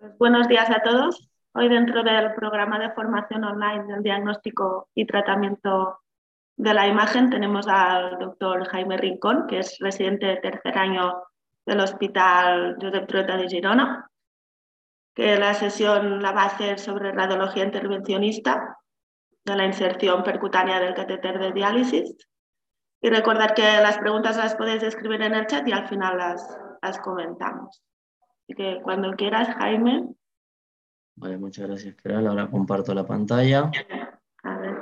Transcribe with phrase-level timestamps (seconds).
[0.00, 1.28] Pues buenos días a todos.
[1.52, 6.00] Hoy dentro del programa de formación online del diagnóstico y tratamiento
[6.56, 11.22] de la imagen tenemos al doctor Jaime Rincón, que es residente de tercer año
[11.66, 14.10] del Hospital Josep Trueta de Girona,
[15.14, 18.78] que la sesión la va a hacer sobre radiología intervencionista
[19.44, 22.16] de la inserción percutánea del catéter de diálisis.
[23.02, 26.58] Y recordar que las preguntas las podéis escribir en el chat y al final las,
[26.80, 27.82] las comentamos.
[28.50, 30.08] Así que cuando quieras, Jaime.
[31.14, 32.26] Vale, muchas gracias, Keral.
[32.26, 33.70] Ahora comparto la pantalla.
[34.42, 34.74] A ver.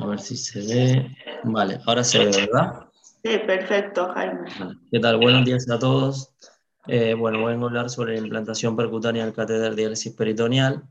[0.00, 1.16] A ver si se ve.
[1.44, 2.88] Vale, ahora se ve, ¿verdad?
[3.22, 4.48] Sí, perfecto, Jaime.
[4.90, 5.18] ¿Qué tal?
[5.18, 6.32] Buenos días a todos.
[6.86, 10.82] Eh, bueno, voy a hablar sobre la implantación percutánea del catéter de diálisis peritoneal.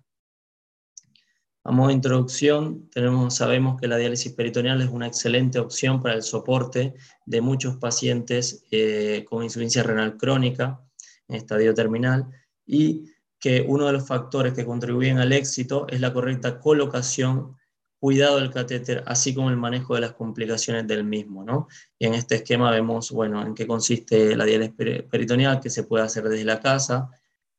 [1.63, 6.13] A modo de introducción, tenemos, sabemos que la diálisis peritoneal es una excelente opción para
[6.13, 6.93] el soporte
[7.25, 10.85] de muchos pacientes eh, con insuficiencia renal crónica,
[11.27, 12.27] en estadio terminal
[12.65, 17.55] y que uno de los factores que contribuyen al éxito es la correcta colocación,
[17.99, 21.43] cuidado del catéter, así como el manejo de las complicaciones del mismo.
[21.43, 21.67] ¿no?
[21.99, 24.75] Y en este esquema vemos bueno, en qué consiste la diálisis
[25.09, 27.09] peritoneal, que se puede hacer desde la casa,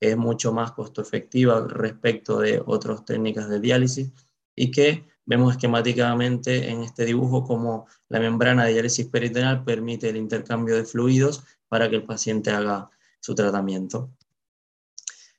[0.00, 4.12] es mucho más costo efectiva respecto de otras técnicas de diálisis
[4.54, 10.16] y que vemos esquemáticamente en este dibujo como la membrana de diálisis peritoneal permite el
[10.16, 14.10] intercambio de fluidos para que el paciente haga su tratamiento.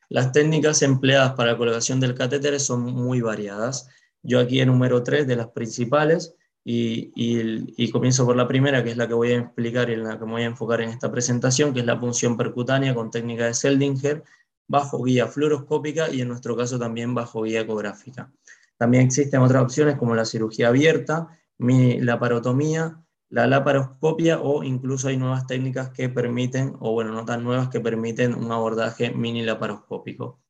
[0.09, 3.89] Las técnicas empleadas para la colocación del catéter son muy variadas.
[4.23, 8.97] Yo aquí número tres de las principales y, y, comienzo por la primera, que es
[8.97, 11.09] la que voy a explicar y en la que me voy a enfocar en esta
[11.09, 14.23] presentación, que es la punción percutánea con técnica de Seldinger,
[14.67, 18.31] bajo guía fluoroscópica y en nuestro caso también bajo guía ecográfica.
[18.77, 25.17] También existen otras opciones como la cirugía abierta, la parotomía, la laparoscopia o incluso hay
[25.17, 30.41] nuevas técnicas que permiten, o bueno, no tan nuevas, que permiten un abordaje mini laparoscópico.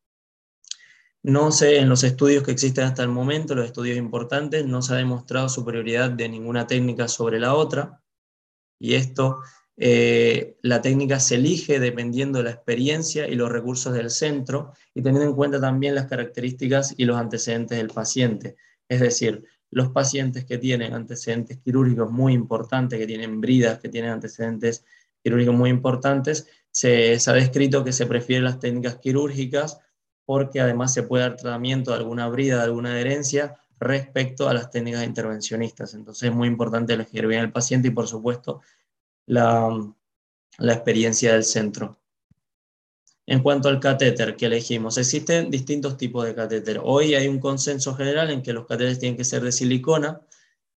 [1.23, 4.93] No sé, en los estudios que existen hasta el momento, los estudios importantes, no se
[4.93, 8.01] ha demostrado superioridad de ninguna técnica sobre la otra,
[8.79, 9.39] y esto,
[9.75, 15.01] eh, la técnica se elige dependiendo de la experiencia y los recursos del centro, y
[15.01, 18.55] teniendo en cuenta también las características y los antecedentes del paciente.
[18.87, 24.11] Es decir, los pacientes que tienen antecedentes quirúrgicos muy importantes, que tienen bridas, que tienen
[24.11, 24.85] antecedentes
[25.21, 29.79] quirúrgicos muy importantes, se, ha descrito que se prefieren las técnicas quirúrgicas
[30.25, 34.69] porque además se puede dar tratamiento de alguna brida, de alguna adherencia respecto a las
[34.69, 35.93] técnicas intervencionistas.
[35.93, 38.61] Entonces es muy importante elegir bien al paciente y por supuesto
[39.25, 39.93] la
[40.59, 41.97] experiencia del centro.
[43.29, 46.79] En cuanto al catéter que elegimos, existen distintos tipos de catéter.
[46.81, 50.21] Hoy hay un consenso general en que los catéteres tienen que ser de silicona,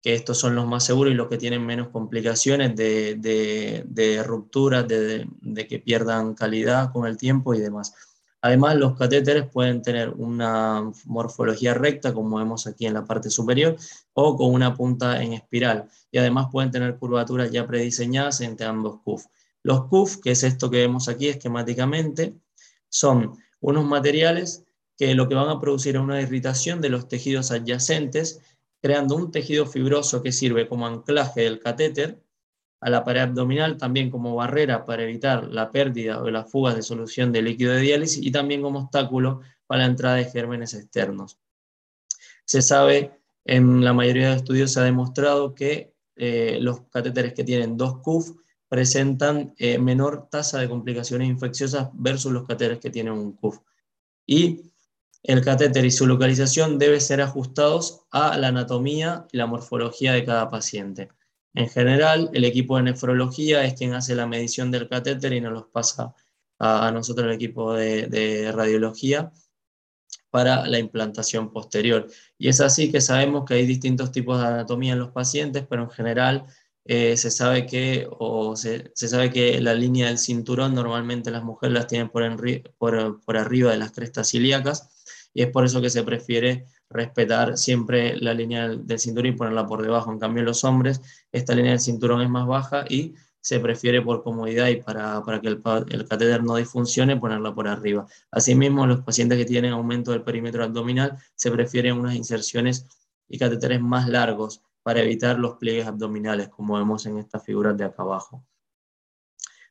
[0.01, 3.17] que estos son los más seguros y los que tienen menos complicaciones de,
[3.87, 7.93] de, rupturas, de, de, que pierdan calidad con el tiempo y demás.
[8.41, 13.77] Además, los catéteres pueden tener una morfología recta, como vemos aquí en la parte superior,
[14.15, 15.91] o con una punta en espiral.
[16.11, 19.27] Y además pueden tener curvaturas ya prediseñadas entre ambos CUF.
[19.69, 22.35] Los CUF, que es esto que vemos aquí esquemáticamente,
[22.89, 24.65] son unos materiales
[24.97, 28.41] que lo que van a producir es una irritación de los tejidos adyacentes,
[28.81, 32.19] creando un tejido fibroso que sirve como anclaje del catéter
[32.81, 36.81] a la pared abdominal, también como barrera para evitar la pérdida o las fugas de
[36.81, 41.39] solución de líquido de diálisis y también como obstáculo para la entrada de gérmenes externos.
[42.47, 47.45] Se sabe, en la mayoría de estudios se ha demostrado que eh, los catéteres que
[47.45, 48.31] tienen dos CUF
[48.69, 53.61] presentan eh, menor tasa de complicaciones infecciosas versus los catéteres que tienen un CUF.
[54.27, 54.73] Y
[55.23, 60.25] el catéter y su localización deben ser ajustados a la anatomía y la morfología de
[60.25, 61.09] cada paciente.
[61.55, 65.53] En general, el equipo de nefrología es quien hace la medición del catéter y nos
[65.53, 66.15] los pasa
[66.59, 69.33] a, nosotros el equipo de, de radiología
[70.31, 72.07] para la implantación posterior.
[72.37, 75.85] Y es así que sabemos que hay distintos tipos de anatomía en los pacientes, pero
[75.85, 76.45] en general
[76.91, 81.75] eh, se, sabe que, o se, sabe que la línea del cinturón normalmente las mujeres
[81.75, 82.23] las tienen por,
[82.79, 84.89] por, por, arriba de las crestas ilíacas
[85.35, 89.67] y es por eso que se prefiere respetar siempre la línea del, cinturón y ponerla
[89.67, 90.11] por debajo.
[90.11, 94.23] En cambio, los hombres, esta línea del cinturón es más baja y se prefiere por
[94.23, 95.61] comodidad y para, para que el,
[95.91, 98.07] el, catéter no disfuncione ponerla por arriba.
[98.31, 102.87] Asimismo, los pacientes que tienen aumento del perímetro abdominal se prefieren unas inserciones
[103.29, 107.85] y catéteres más largos para evitar los pliegues abdominales, como vemos en estas figuras de
[107.85, 108.43] acá abajo.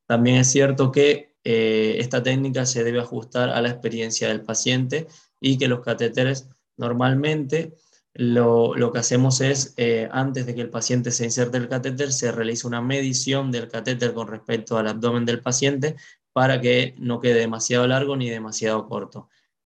[0.06, 5.08] También es cierto que eh, esta técnica se debe ajustar a la experiencia del paciente
[5.42, 7.74] y que los catéteres normalmente
[8.14, 12.32] lo, que hacemos es, eh, antes de que el paciente se inserte el catéter, se
[12.32, 15.96] realiza una medición del catéter con respecto al abdomen del paciente
[16.32, 19.30] para que no quede demasiado largo ni demasiado corto.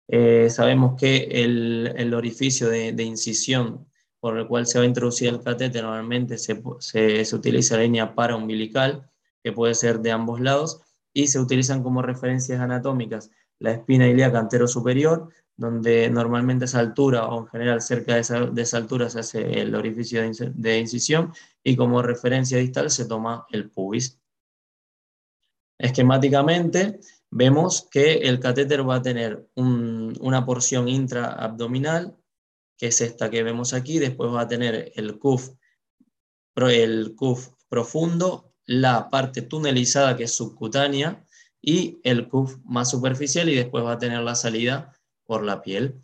[0.09, 3.86] Eh, sabemos que el, orificio de, incisión
[4.19, 8.15] por el cual se va a introducir el catéter normalmente se, se, utiliza la línea
[8.15, 9.09] paraumbilical,
[9.43, 10.81] que puede ser de ambos lados,
[11.13, 16.79] y se utilizan como referencias anatómicas la espina ilíaca antero superior, donde normalmente a esa
[16.79, 21.33] altura o en general cerca de esa, altura se hace el orificio de, incisión
[21.63, 24.19] y como referencia distal se toma el pubis.
[25.79, 26.99] Esquemáticamente
[27.31, 32.15] vemos que el catéter va a tener una porción intraabdominal,
[32.77, 35.49] que es esta que vemos aquí, después va a tener el CUF,
[36.55, 41.25] el CUF profundo, la parte tunelizada que es subcutánea
[41.61, 44.93] y el CUF más superficial y después va a tener la salida
[45.25, 45.95] por la piel.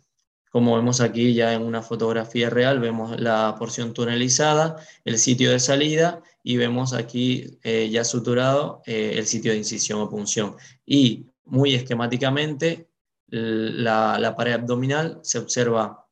[0.50, 5.58] Como vemos aquí ya en una fotografía real, vemos la porción tunelizada, el sitio de
[5.58, 10.54] salida y vemos aquí eh, ya suturado eh, el sitio de incisión o punción.
[10.86, 12.88] Y muy esquemáticamente,
[13.26, 16.03] la, pared abdominal se observa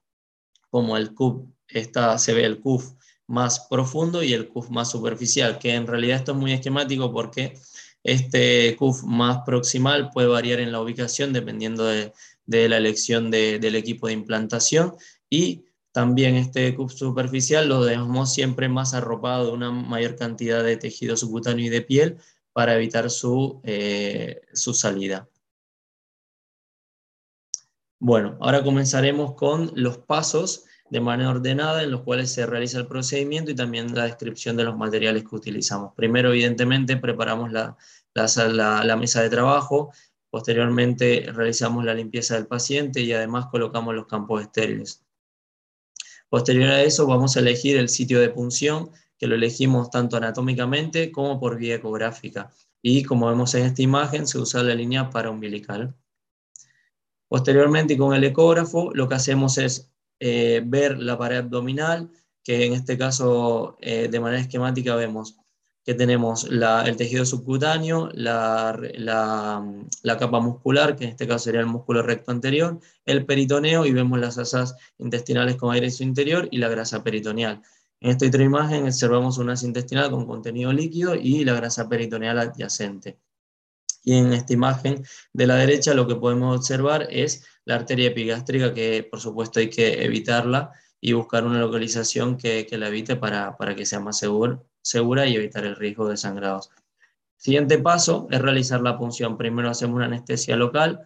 [0.72, 1.42] como el CUF,
[2.16, 2.94] se ve el CUF
[3.26, 7.52] más profundo y el CUF más superficial, que en realidad esto es muy esquemático porque
[8.02, 12.14] este CUF más proximal puede variar en la ubicación dependiendo de,
[12.46, 14.94] de la elección del equipo de implantación
[15.28, 20.78] y también este CUF superficial lo dejamos siempre más arropado de una mayor cantidad de
[20.78, 22.16] tejido subcutáneo y de piel
[22.54, 25.28] para evitar su, eh, su salida.
[28.04, 32.88] Bueno, ahora comenzaremos con los pasos de manera ordenada en los cuales se realiza el
[32.88, 35.92] procedimiento y también la descripción de los materiales que utilizamos.
[35.94, 37.76] Primero, evidentemente, preparamos la,
[38.96, 39.92] mesa de trabajo,
[40.30, 45.04] Posteriormente realizamos la limpieza del paciente y además colocamos los campos estériles.
[46.28, 51.12] Posterior a eso vamos a elegir el sitio de punción, que lo elegimos tanto anatómicamente
[51.12, 52.50] como por vía ecográfica.
[52.82, 55.94] Y como vemos en esta imagen, se usa la línea paraumbilical.
[57.32, 59.90] Posteriormente, con el ecógrafo, lo que hacemos es
[60.20, 62.10] eh, ver la pared abdominal,
[62.44, 65.38] que en este caso, eh, de manera esquemática, vemos
[65.82, 68.76] que tenemos el tejido subcutáneo, la,
[70.18, 74.20] capa muscular, que en este caso sería el músculo recto anterior, el peritoneo y vemos
[74.20, 77.62] las asas intestinales con aire interior y la grasa peritoneal.
[78.00, 82.38] En esta otra imagen observamos una asa intestinal con contenido líquido y la grasa peritoneal
[82.38, 83.16] adyacente.
[84.04, 88.74] Y en esta imagen de la derecha lo que podemos observar es la arteria epigástrica,
[88.74, 93.74] que por supuesto hay que evitarla y buscar una localización que, la evite para, para
[93.74, 96.70] que sea más seguro segura y evitar el riesgo de sangrados.
[97.36, 99.36] Siguiente paso es realizar la punción.
[99.36, 101.00] Primero hacemos una anestesia local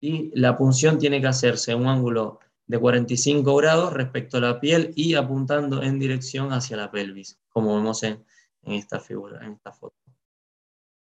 [0.00, 4.60] y la punción tiene que hacerse en un ángulo de 45 grados respecto a la
[4.60, 8.24] piel y apuntando en dirección hacia la pelvis, como vemos en,
[8.62, 9.96] esta figura, en esta foto.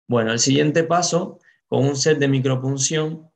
[0.07, 3.29] Bueno, el siguiente paso, con un set de micropunción,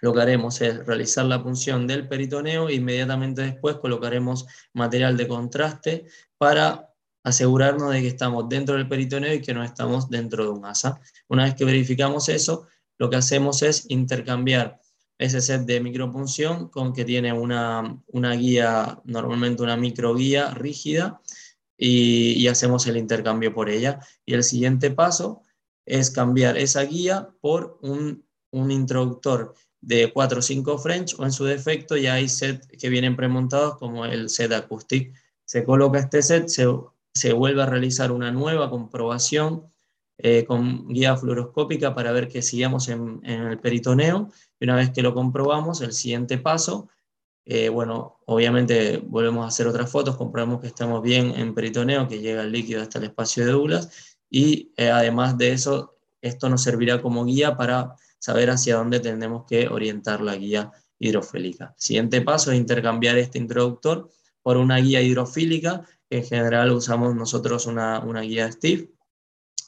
[0.00, 5.28] lo que haremos es realizar la punción del peritoneo e inmediatamente después colocaremos material de
[5.28, 6.06] contraste
[6.38, 6.94] para
[7.24, 11.00] asegurarnos de que estamos dentro del peritoneo y que no estamos dentro de un asa.
[11.28, 12.66] Una vez que verificamos eso,
[12.96, 14.80] lo que hacemos es intercambiar
[15.18, 18.00] ese set de micropunción con que tiene una,
[18.36, 21.20] guía, normalmente una microguía rígida,
[21.76, 24.00] y, hacemos el intercambio por ella.
[24.26, 25.42] Y el siguiente paso
[25.88, 31.44] es cambiar esa guía por un, introductor de 4 o 5 French, o en su
[31.44, 35.12] defecto ya hay set que vienen premontados como el set Acoustic.
[35.44, 36.66] Se coloca este set, se
[37.18, 39.64] se vuelve a realizar una nueva comprobación
[40.18, 44.30] eh, con guía fluoroscópica para ver que sigamos en, el peritoneo.
[44.58, 46.88] Y una vez que lo comprobamos, el siguiente paso,
[47.44, 52.20] eh, bueno, obviamente volvemos a hacer otras fotos, comprobamos que estamos bien en peritoneo, que
[52.20, 56.62] llega el líquido hasta el espacio de Douglas, y eh, además de eso, esto nos
[56.62, 61.74] servirá como guía para saber hacia dónde tenemos que orientar la guía hidrofílica.
[61.78, 64.10] siguiente paso es intercambiar este introductor
[64.42, 68.90] por una guía hidrofílica en general usamos nosotros una, guía Steve.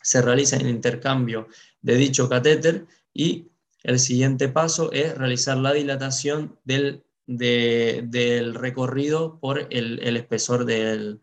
[0.03, 1.49] Se realiza el intercambio
[1.83, 3.49] de dicho catéter y
[3.83, 11.21] el siguiente paso es realizar la dilatación del, del recorrido por el, espesor del,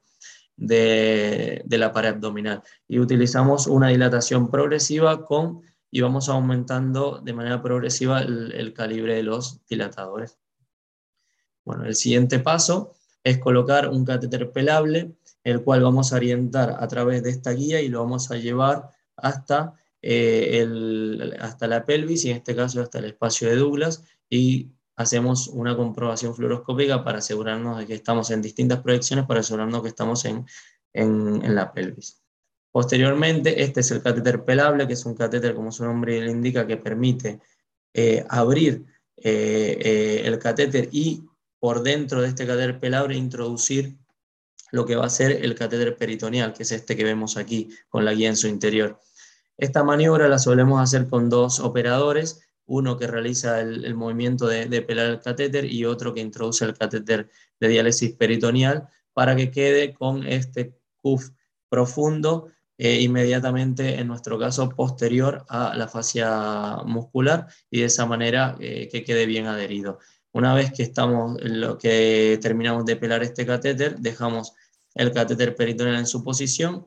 [0.58, 2.62] de, la pared abdominal.
[2.88, 9.16] Y utilizamos una dilatación progresiva con, y vamos aumentando de manera progresiva el, el calibre
[9.16, 10.38] de los dilatadores.
[11.64, 16.88] Bueno, el siguiente paso es colocar un catéter pelable, el cual vamos a orientar a
[16.88, 22.32] través de esta guía y lo vamos a llevar hasta, eh, hasta la pelvis y
[22.32, 27.77] en este caso hasta el espacio de Douglas y hacemos una comprobación fluoroscópica para asegurarnos
[27.77, 30.46] de que estamos en distintas proyecciones para asegurarnos que estamos en,
[30.94, 32.22] en, la pelvis.
[32.72, 36.68] Posteriormente, este es el catéter pelable, que es un catéter, como su nombre le indica,
[36.68, 37.39] que permite
[37.94, 38.86] eh, abrir
[39.16, 41.24] el catéter y
[41.60, 43.98] por dentro de este catéter pelabre introducir
[44.72, 48.06] lo que va a ser el catéter peritoneal, que es este que vemos aquí con
[48.06, 49.00] la guía en su interior.
[49.58, 55.08] Esta maniobra la solemos hacer con dos operadores, uno que realiza el, movimiento de, pelar
[55.08, 60.28] el catéter y otro que introduce el catéter de diálisis peritoneal para que quede con
[60.28, 61.30] este cuff
[61.70, 68.56] profundo eh, inmediatamente, en nuestro caso, posterior a la fascia muscular y de esa manera
[68.60, 70.00] eh, que quede bien adherido.
[70.34, 74.54] Una vez que, estamos, lo que terminamos de pelar este catéter, dejamos
[74.94, 76.86] el catéter peritoneal en su posición,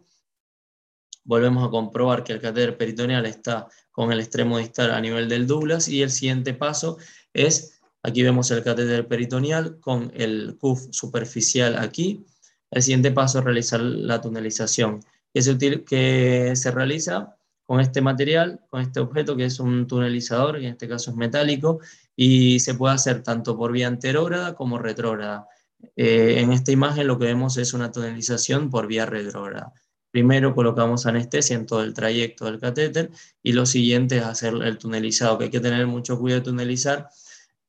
[1.25, 3.67] volvemos a comprobar que el catéter peritoneal está
[4.01, 6.97] con el extremo distal a nivel del Douglas y el siguiente paso
[7.35, 12.25] es, aquí vemos el catéter peritoneal con el cuff superficial aquí,
[12.71, 15.01] el siguiente paso es realizar la tunelización,
[15.35, 20.59] que se, que se realiza con este material, con este objeto que es un tunelizador,
[20.59, 21.81] que en este caso es metálico,
[22.17, 25.47] y se puede hacer tanto por vía anterógrada como retrógrada.
[25.95, 29.75] Eh, en esta imagen lo que vemos es una tunelización por vía retrógrada.
[30.11, 33.11] Primero colocamos anestesia en todo el trayecto del catéter
[33.43, 37.09] y lo siguiente es hacer el tunelizado, que hay que tener mucho cuidado de tunelizar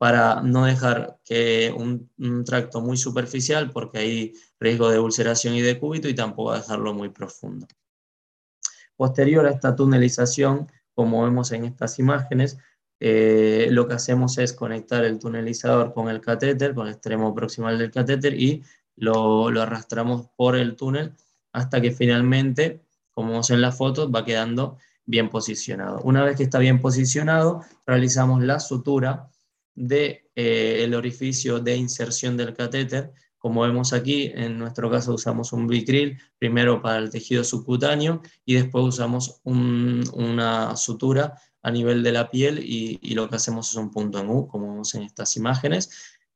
[0.01, 2.10] para no dejar que un,
[2.43, 7.10] tracto muy superficial, porque hay riesgo de ulceración y de cúbito, y tampoco dejarlo muy
[7.10, 7.67] profundo.
[8.95, 12.57] Posterior a esta tunelización, como vemos en estas imágenes,
[13.00, 17.77] eh, lo que hacemos es conectar el tunelizador con el catéter, con el extremo proximal
[17.77, 18.63] del catéter, y
[18.95, 21.13] lo, lo arrastramos por el túnel
[21.53, 22.81] hasta que finalmente,
[23.12, 26.01] como vemos en la foto, va quedando bien posicionado.
[26.03, 29.29] Una vez que está bien posicionado, realizamos la sutura
[29.75, 33.12] del de, eh, orificio de inserción del catéter.
[33.38, 38.53] Como vemos aquí, en nuestro caso usamos un bicril, primero para el tejido subcutáneo y
[38.53, 43.75] después usamos una sutura a nivel de la piel y, y, lo que hacemos es
[43.75, 45.89] un punto en U, como vemos en estas imágenes.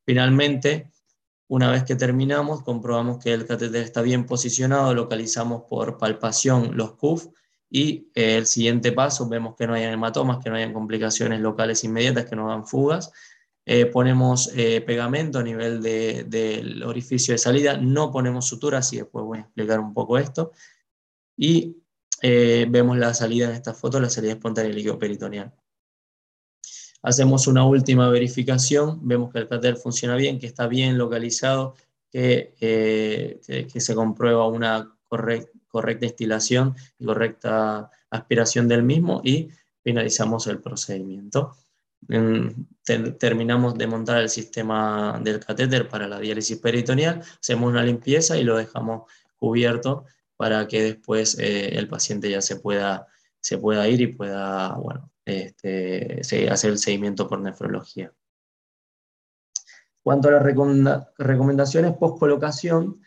[0.05, 0.91] Finalmente,
[1.47, 6.93] una vez que terminamos, comprobamos que el catéter está bien posicionado, localizamos por palpación los
[6.93, 7.27] CUF
[7.69, 11.83] y eh, el siguiente paso, vemos que no hay hematomas, que no hayan complicaciones locales
[11.83, 13.11] inmediatas, que no hagan fugas.
[13.65, 19.25] Eh, ponemos eh, pegamento a nivel del orificio de salida, no ponemos suturas, y después
[19.25, 20.51] voy a explicar un poco esto.
[21.37, 21.77] Y
[22.21, 25.53] vemos la salida en esta foto, la salida espontánea líquido peritoneal.
[27.05, 31.75] Hacemos una última verificación, vemos que el catéter funciona bien, que está bien localizado,
[32.11, 33.39] que, eh,
[33.77, 39.49] se comprueba una correcta instalación y correcta aspiración del mismo y
[39.83, 41.55] finalizamos el procedimiento.
[43.19, 48.43] terminamos de montar el sistema del catéter para la diálisis peritoneal, hacemos una limpieza y
[48.43, 49.03] lo dejamos
[49.37, 50.05] cubierto
[50.37, 53.07] para que después eh, el paciente ya se pueda,
[53.41, 58.13] se pueda ir y pueda bueno, este, hacer el seguimiento por nefrología.
[60.03, 60.43] Cuanto a las
[61.17, 63.01] recomendaciones post-colocación,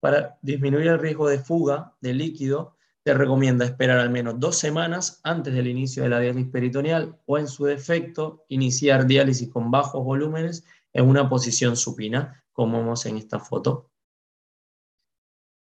[0.00, 5.20] para disminuir el riesgo de fuga de líquido, se recomienda esperar al menos dos semanas
[5.24, 10.04] antes del inicio de la diálisis peritoneal o, en su defecto, iniciar diálisis con bajos
[10.04, 13.90] volúmenes en una posición supina, como vemos en esta foto.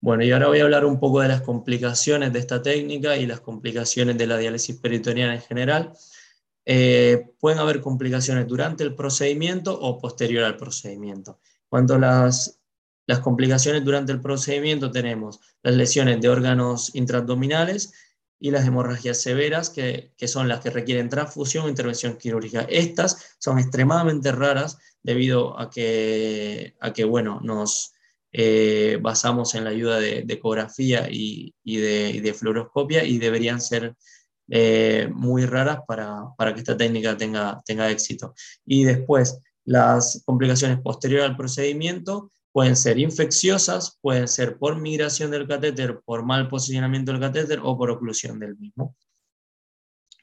[0.00, 3.26] Bueno, y ahora voy a hablar un poco de las complicaciones de esta técnica y
[3.26, 5.92] las complicaciones de la diálisis peritoneal en general.
[6.64, 11.40] Eh, pueden haber complicaciones durante el procedimiento o posterior al procedimiento.
[11.68, 12.60] Cuando las,
[13.06, 17.92] las complicaciones durante el procedimiento tenemos las lesiones de órganos intraabdominales
[18.38, 22.66] y las hemorragias severas, que, que, son las que requieren transfusión o intervención quirúrgica.
[22.68, 27.94] Estas son extremadamente raras debido a que, a que bueno, nos,
[28.32, 33.94] eh, basamos en la ayuda de, ecografía y, de, fluoroscopia y deberían ser
[34.48, 38.34] eh, muy raras para, que esta técnica tenga, tenga éxito.
[38.64, 45.46] Y después, las complicaciones posteriores al procedimiento pueden ser infecciosas, pueden ser por migración del
[45.46, 48.96] catéter, por mal posicionamiento del catéter o por oclusión del mismo.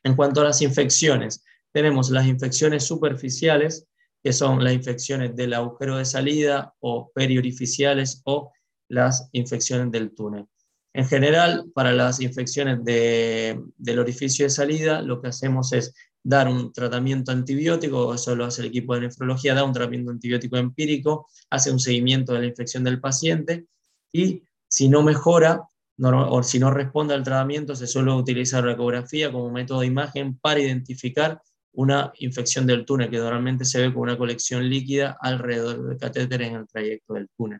[0.04, 3.88] En cuanto a las infecciones, tenemos las infecciones superficiales,
[4.26, 8.52] que son las infecciones del agujero de salida o periorificiales o
[8.90, 10.48] las infecciones del túnel.
[10.94, 16.74] En general, para las infecciones del orificio de salida, lo que hacemos es dar un
[16.74, 21.72] tratamiento antibiótico, eso lo hace el equipo de nefrología, da un tratamiento antibiótico empírico, hace
[21.72, 23.68] un seguimiento de la infección del paciente
[24.12, 25.68] y si no mejora
[26.00, 30.40] o si no responde al tratamiento, se suele utilizar la ecografía como método de imagen
[30.40, 31.40] para identificar
[31.76, 36.42] una infección del túnel, que normalmente se ve como una colección líquida alrededor del catéter
[36.42, 37.60] en el trayecto del túnel.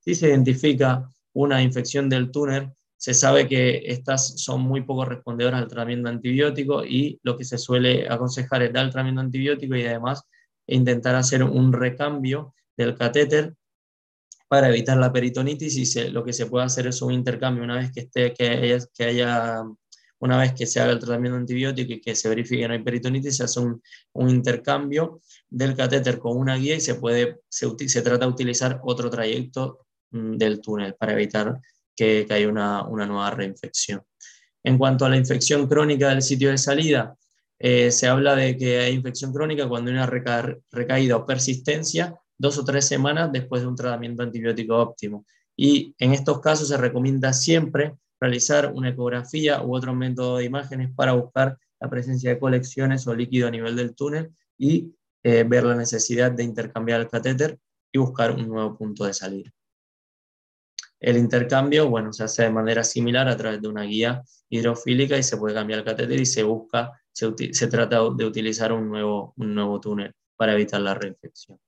[0.00, 5.60] Si se identifica una infección del túnel, se sabe que estas son muy poco respondedoras
[5.60, 9.84] al tratamiento antibiótico y lo que se suele aconsejar es dar el tratamiento antibiótico y
[9.84, 10.22] además
[10.66, 13.54] intentar hacer un recambio del catéter
[14.48, 17.90] para evitar la peritonitis y lo que se puede hacer es un intercambio una vez
[17.90, 19.64] que, esté, que, haya, que haya
[20.22, 22.82] una vez que se haga el tratamiento antibiótico y que se verifique que no hay
[22.82, 23.82] peritonitis, se hace un,
[24.30, 29.80] intercambio del catéter con una guía y se, puede, se, trata de utilizar otro trayecto
[30.12, 31.60] mm, del túnel para evitar
[31.96, 34.00] que, que haya una, una, nueva reinfección.
[34.62, 37.16] En cuanto a la infección crónica del sitio de salida,
[37.58, 42.58] eh, se habla de que hay infección crónica cuando hay una recaída o persistencia dos
[42.58, 45.26] o tres semanas después de un tratamiento antibiótico óptimo.
[45.56, 50.94] Y en estos casos se recomienda siempre realizar una ecografía u otro método de imágenes
[50.94, 55.64] para buscar la presencia de colecciones o líquido a nivel del túnel y eh, ver
[55.64, 57.58] la necesidad de intercambiar el catéter
[57.90, 59.50] y buscar un nuevo punto de salida.
[61.00, 65.24] El intercambio, bueno, se hace de manera similar a través de una guía hidrofílica y
[65.24, 69.34] se puede cambiar el catéter y se busca, se, se trata de utilizar un nuevo,
[69.36, 71.58] un nuevo túnel para evitar la reinfección.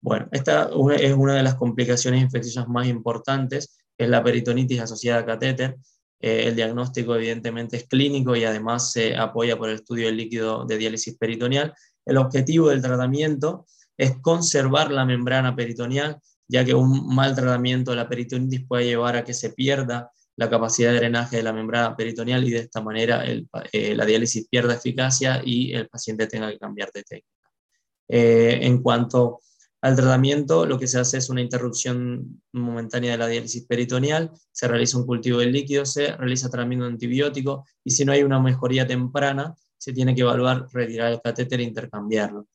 [0.00, 5.26] Bueno, esta es una de las complicaciones infecciosas más importantes es la peritonitis asociada a
[5.26, 5.76] catéter.
[6.20, 10.64] Eh, el diagnóstico evidentemente es clínico y además se apoya por el estudio del líquido
[10.64, 11.74] de diálisis peritoneal.
[12.06, 17.98] El objetivo del tratamiento es conservar la membrana peritoneal, ya que un mal tratamiento de
[17.98, 21.96] la peritonitis puede llevar a que se pierda la capacidad de drenaje de la membrana
[21.96, 26.58] peritoneal y de esta manera eh, la diálisis pierda eficacia y el paciente tenga que
[26.58, 27.50] cambiar de técnica.
[28.08, 29.40] Eh, en cuanto
[29.80, 34.66] al tratamiento lo que se hace es una interrupción momentánea de la diálisis peritoneal, se
[34.66, 38.86] realiza un cultivo del líquido, se realiza tratamiento antibiótico y si no hay una mejoría
[38.86, 42.48] temprana, se tiene que evaluar retirar el catéter e intercambiarlo.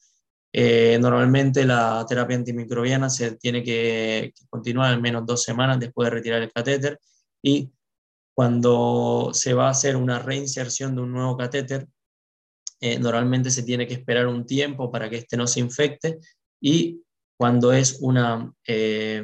[0.52, 6.16] Eh, normalmente la terapia antimicrobiana se tiene que, continuar al menos dos semanas después de
[6.16, 7.00] retirar el catéter
[7.42, 7.72] y
[8.36, 11.88] cuando se va a hacer una reinserción de un nuevo catéter,
[12.82, 16.20] eh, normalmente se tiene que esperar un tiempo para que este no se infecte
[16.62, 17.02] y
[17.38, 19.24] cuando es una, eh,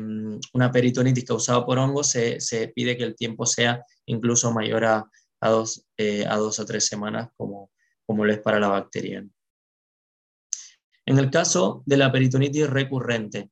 [0.54, 5.10] una peritonitis causada por hongos, se, se, pide que el tiempo sea incluso mayor a,
[5.42, 7.72] a, dos, eh, a dos o tres semanas, como,
[8.06, 9.26] como lo es para la bacteria.
[11.06, 13.50] En el caso de la peritonitis recurrente,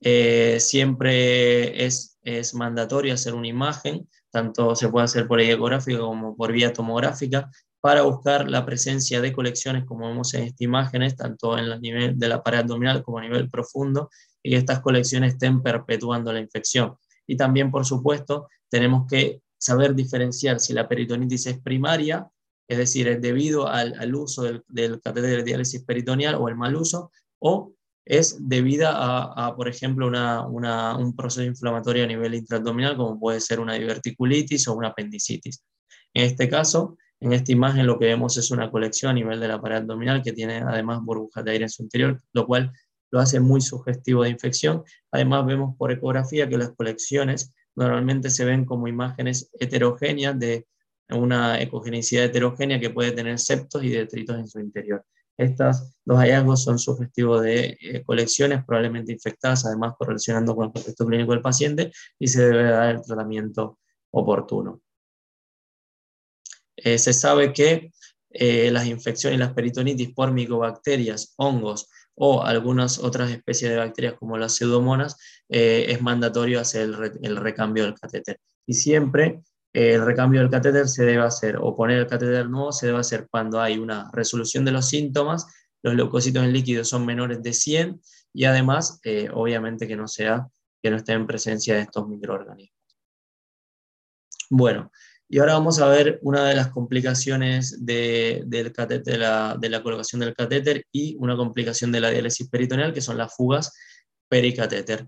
[0.00, 6.36] eh, siempre es, es mandatorio hacer una imagen, tanto se puede hacer por ecográfica como
[6.36, 7.50] por vía tomográfica,
[7.88, 12.18] para buscar la presencia de colecciones, como vemos en esta imagen, tanto en el nivel
[12.18, 14.10] de la pared abdominal como a nivel profundo,
[14.42, 16.98] y que estas colecciones estén perpetuando la infección.
[17.26, 22.28] Y también, por supuesto, tenemos que saber diferenciar si la peritonitis es primaria,
[22.68, 26.76] es decir, es debido al, uso del, del, catéter de diálisis peritoneal o el mal
[26.76, 27.72] uso, o
[28.04, 33.72] es debida a, por ejemplo, un proceso inflamatorio a nivel intraabdominal, como puede ser una
[33.72, 35.64] diverticulitis o una apendicitis.
[36.12, 39.48] En este caso, en esta imagen lo que vemos es una colección a nivel de
[39.48, 42.72] la pared abdominal que tiene además burbujas de aire en su interior, lo cual
[43.10, 44.82] lo hace muy sugestivo de infección.
[45.10, 50.66] Además vemos por ecografía que las colecciones normalmente se ven como imágenes heterogéneas de
[51.10, 55.04] una ecogenicidad heterogénea que puede tener septos y detritos en su interior.
[55.36, 61.06] Estos dos hallazgos son sugestivos de eh, colecciones probablemente infectadas, además correlacionando con el contexto
[61.06, 63.78] clínico del paciente y se debe dar el tratamiento
[64.10, 64.82] oportuno.
[66.84, 67.92] Eh, se sabe que
[68.30, 74.36] eh, las infecciones las peritonitis por micobacterias, hongos o algunas otras especies de bacterias como
[74.38, 75.16] las pseudomonas,
[75.48, 76.90] eh, es mandatorio hacer
[77.22, 78.40] el, recambio del catéter.
[78.66, 79.40] Y siempre
[79.72, 83.28] el recambio del catéter se debe hacer, o poner el catéter nuevo se debe hacer
[83.30, 85.46] cuando hay una resolución de los síntomas,
[85.82, 88.00] los leucocitos en líquido son menores de 100
[88.32, 89.00] y además,
[89.32, 90.48] obviamente, que no sea
[90.82, 92.78] que no esté en presencia de estos microorganismos.
[94.50, 94.90] Bueno,
[95.28, 99.18] y ahora vamos a ver una de las complicaciones de, del catéter,
[99.58, 103.34] de, la, colocación del catéter y una complicación de la diálisis peritoneal, que son las
[103.36, 103.74] fugas
[104.28, 105.06] pericatéter.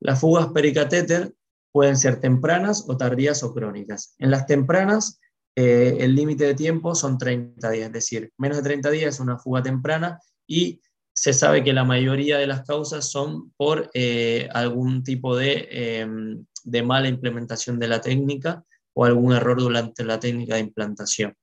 [0.00, 1.34] Las fugas pericatéter
[1.70, 4.14] pueden ser tempranas o tardías o crónicas.
[4.18, 5.20] En las tempranas,
[5.54, 9.20] eh, el límite de tiempo son 30 días, es decir, menos de 30 días es
[9.20, 10.80] una fuga temprana y
[11.14, 16.46] se sabe que la mayoría de las causas son por eh, algún tipo de, em,
[16.64, 21.34] de mala implementación de la técnica o algún error durante la técnica de implantación.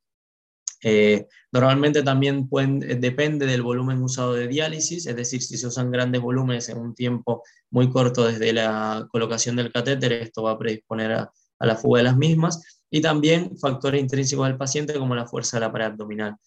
[0.81, 5.91] Eh, normalmente también eh, depende del volumen usado de diálisis, es decir, si se usan
[5.91, 10.57] grandes volúmenes en un tiempo muy corto desde la colocación del catéter, esto va a
[10.57, 15.27] predisponer a, la fuga de las mismas, y también factores intrínsecos del paciente como la
[15.27, 16.37] fuerza de la pared abdominal.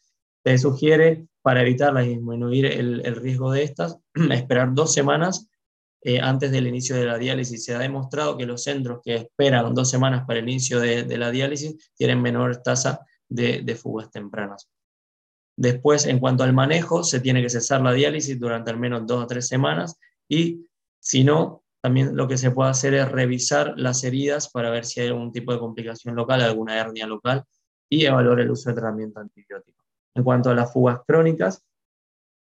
[0.42, 3.98] Se sugiere, para evitarla y disminuir el riesgo de estas,
[4.30, 5.50] esperar dos semanas
[6.04, 7.64] eh, antes del inicio de la diálisis.
[7.64, 11.30] Se ha demostrado que los centros que esperan dos semanas para el inicio de, la
[11.30, 14.68] diálisis tienen menor tasa de, fugas tempranas.
[15.56, 19.22] Después, en cuanto al manejo, se tiene que cesar la diálisis durante al menos dos
[19.22, 19.96] o tres semanas
[20.28, 20.66] y
[20.98, 25.00] si no, también lo que se puede hacer es revisar las heridas para ver si
[25.00, 27.44] hay algún tipo de complicación local, alguna hernia local
[27.88, 29.84] y evaluar el uso de tratamiento antibiótico.
[30.14, 31.64] En cuanto a las fugas crónicas,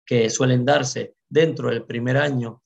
[0.05, 2.61] que suelen darse dentro del primer año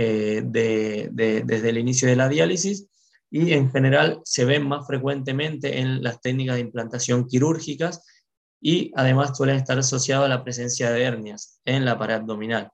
[0.00, 2.86] eh, desde el inicio de la diálisis
[3.32, 8.04] y en general se ven más frecuentemente en las técnicas de implantación quirúrgicas
[8.60, 12.70] y además suelen estar asociados a la presencia de hernias en la pared abdominal.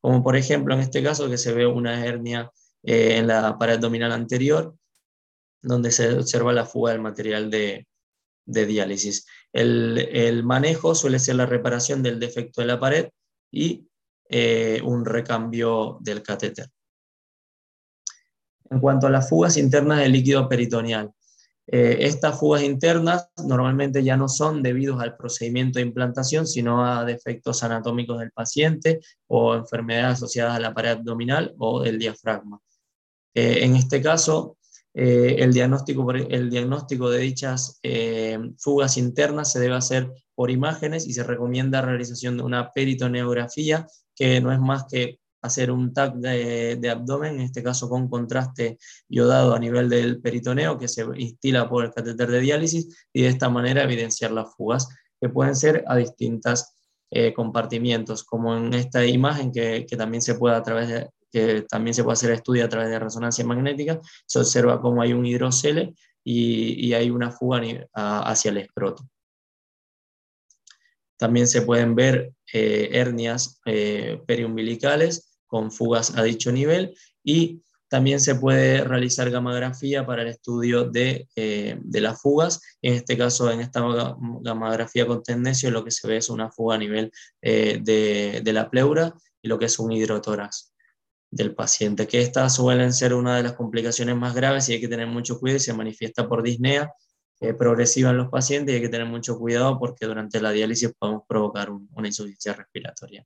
[0.00, 2.52] Como por ejemplo en este caso que se ve una hernia
[2.84, 4.76] eh, en la pared abdominal anterior,
[5.62, 7.84] donde se observa la fuga del material de,
[8.46, 9.26] diálisis.
[9.52, 13.08] El, manejo suele ser la reparación del defecto de la pared
[13.50, 13.88] y
[14.32, 16.68] eh, un recambio del catéter.
[18.70, 21.10] En cuanto a las fugas internas del líquido peritoneal,
[21.66, 27.04] eh, estas fugas internas normalmente ya no son debidos al procedimiento de implantación, sino a
[27.04, 32.60] defectos anatómicos del paciente o enfermedades asociadas a la pared abdominal o del diafragma.
[33.34, 34.58] Eh, en este caso,
[34.94, 37.80] el, diagnóstico, el diagnóstico de dichas
[38.58, 43.86] fugas internas se debe hacer por imágenes y se recomienda la realización de una peritoneografía,
[44.20, 48.76] que no es más que hacer un TAC de, abdomen, en este caso con contraste
[49.08, 53.28] iodado a nivel del peritoneo que se instila por el catéter de diálisis y de
[53.28, 56.74] esta manera evidenciar las fugas que pueden ser a distintos
[57.10, 61.94] eh, compartimientos, como en esta imagen que, también se puede a través de, que también
[61.94, 65.94] se puede hacer estudio a través de resonancia magnética, se observa cómo hay un hidrocele
[66.22, 67.62] y, y hay una fuga
[67.94, 69.02] hacia el escroto.
[71.20, 78.20] También se pueden ver eh, hernias eh, periumbilicales con fugas a dicho nivel y también
[78.20, 82.62] se puede realizar gamografía para el estudio de, eh, de, las fugas.
[82.80, 83.82] En este caso, en esta
[84.40, 88.70] gamografía con tendencio, lo que se ve es una fuga a nivel de, de, la
[88.70, 90.72] pleura y lo que es un hidrotórax
[91.30, 94.88] del paciente, que estas suelen ser una de las complicaciones más graves y hay que
[94.88, 96.94] tener mucho cuidado y se manifiesta por disnea
[97.40, 100.92] eh, progresiva en los pacientes y hay que tener mucho cuidado porque durante la diálisis
[100.98, 103.24] podemos provocar una insuficiencia respiratoria.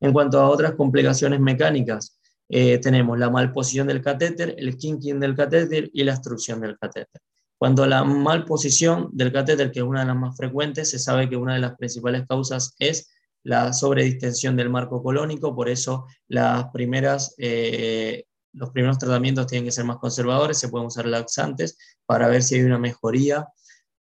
[0.00, 2.18] En cuanto a otras complicaciones mecánicas,
[2.48, 7.22] eh, tenemos la malposición del catéter, el kinking del catéter y la obstrucción del catéter.
[7.56, 11.36] Cuando la malposición del catéter, que es una de las más frecuentes, se sabe que
[11.36, 17.34] una de las principales causas es la sobredistensión del marco colónico, por eso las primeras,
[17.38, 22.42] eh, los primeros tratamientos tienen que ser más conservadores, se pueden usar laxantes para ver
[22.42, 23.48] si hay una mejoría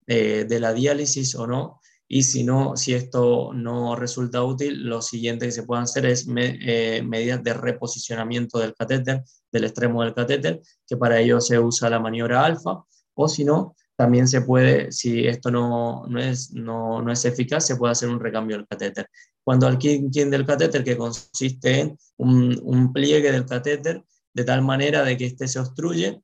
[0.07, 1.79] eh, de la diálisis o no,
[2.13, 6.27] y si no, si esto no resulta útil, lo siguiente que se puede hacer es
[6.35, 11.89] eh, medidas de reposicionamiento del catéter, del extremo del catéter, que para ello se usa
[11.89, 12.83] la maniobra alfa,
[13.13, 17.65] o si no, también se puede, si esto no, no, es, no, no es eficaz,
[17.65, 19.07] se puede hacer un recambio del catéter.
[19.41, 24.03] Cuando al kinking del catéter, que consiste en un, un pliegue del catéter,
[24.34, 26.22] de tal manera de que éste se obstruye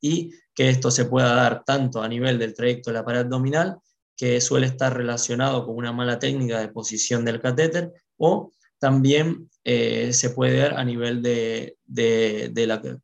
[0.00, 3.78] y que esto se pueda dar tanto a nivel del trayecto de la pared abdominal
[4.18, 10.12] que suele estar relacionado con una mala técnica de posición del catéter, o también eh,
[10.12, 11.76] se puede dar a nivel de,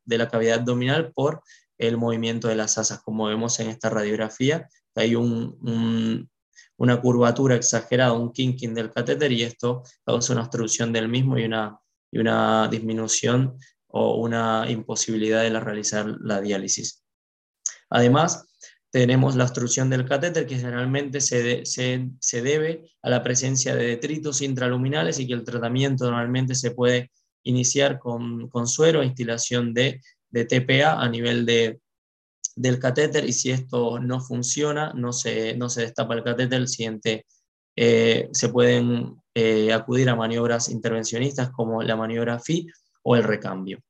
[0.05, 1.41] la, cavidad abdominal por
[1.77, 4.67] el movimiento de las asas, como vemos en esta radiografía.
[4.93, 11.37] Hay una curvatura exagerada, un kinking del catéter, y esto causa una obstrucción del mismo
[11.37, 11.79] y una,
[12.11, 13.57] y una disminución
[13.97, 17.01] o una imposibilidad de realizar la diálisis.
[17.89, 18.45] Además,
[18.91, 24.41] tenemos la obstrucción del catéter, que generalmente se, se, debe a la presencia de detritos
[24.41, 27.09] intraluminales y que el tratamiento normalmente se puede
[27.43, 31.79] iniciar con, con suero, instilación de, de, TPA a nivel de,
[32.57, 37.23] del catéter y si esto no funciona, no se, no se destapa el catéter, el
[37.77, 42.67] eh, se pueden eh, acudir a maniobras intervencionistas como la maniobra FI
[43.03, 43.84] o el recambio.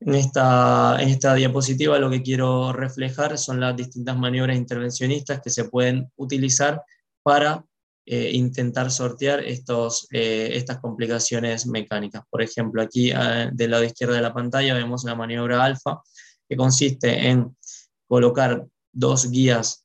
[0.00, 5.50] En esta, en esta diapositiva lo que quiero reflejar son las distintas maniobras intervencionistas que
[5.50, 6.82] se pueden utilizar
[7.22, 7.64] para
[8.10, 12.22] eh, intentar sortear estos, eh, estas complicaciones mecánicas.
[12.30, 16.00] Por ejemplo, aquí eh, del lado izquierdo de la pantalla vemos la maniobra alfa,
[16.48, 17.54] que consiste en
[18.06, 19.84] colocar dos guías,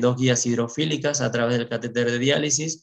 [0.00, 2.82] dos guías hidrofílicas a través del catéter de diálisis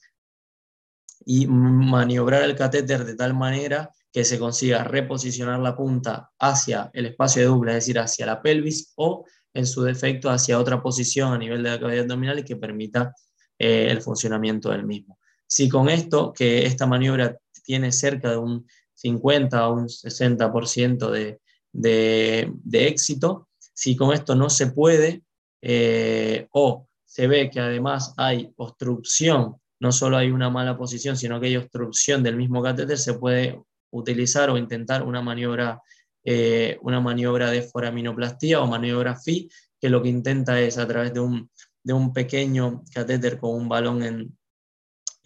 [1.25, 7.08] y maniobrar el catéter de tal manera que se consiga reposicionar la punta hacia el
[7.08, 11.34] espacio de dupla, es decir, hacia la pelvis o en su defecto hacia otra posición
[11.34, 13.12] a nivel de la cavidad abdominal y que permita
[13.58, 15.17] eh, el funcionamiento del mismo.
[15.47, 21.41] Si con esto, que esta maniobra tiene cerca de un 50 o un 60% de,
[21.71, 25.23] de, de, éxito, si con esto no se puede
[25.62, 31.39] eh, o se ve que además hay obstrucción, no solo hay una mala posición, sino
[31.39, 33.60] que hay obstrucción del mismo catéter, se puede
[33.93, 35.82] utilizar o intentar una maniobra,
[36.23, 41.13] eh, una maniobra de foraminoplastía o maniobra FI, que lo que intenta es a través
[41.13, 41.49] de un,
[41.84, 44.38] de un pequeño catéter con un balón en,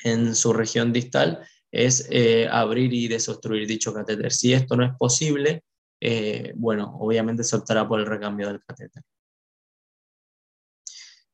[0.04, 1.40] en su región distal,
[1.72, 4.32] es eh, abrir y desobstruir dicho catéter.
[4.32, 5.64] Si esto no es posible,
[6.00, 9.04] eh, bueno, obviamente se optará por el recambio del catéter.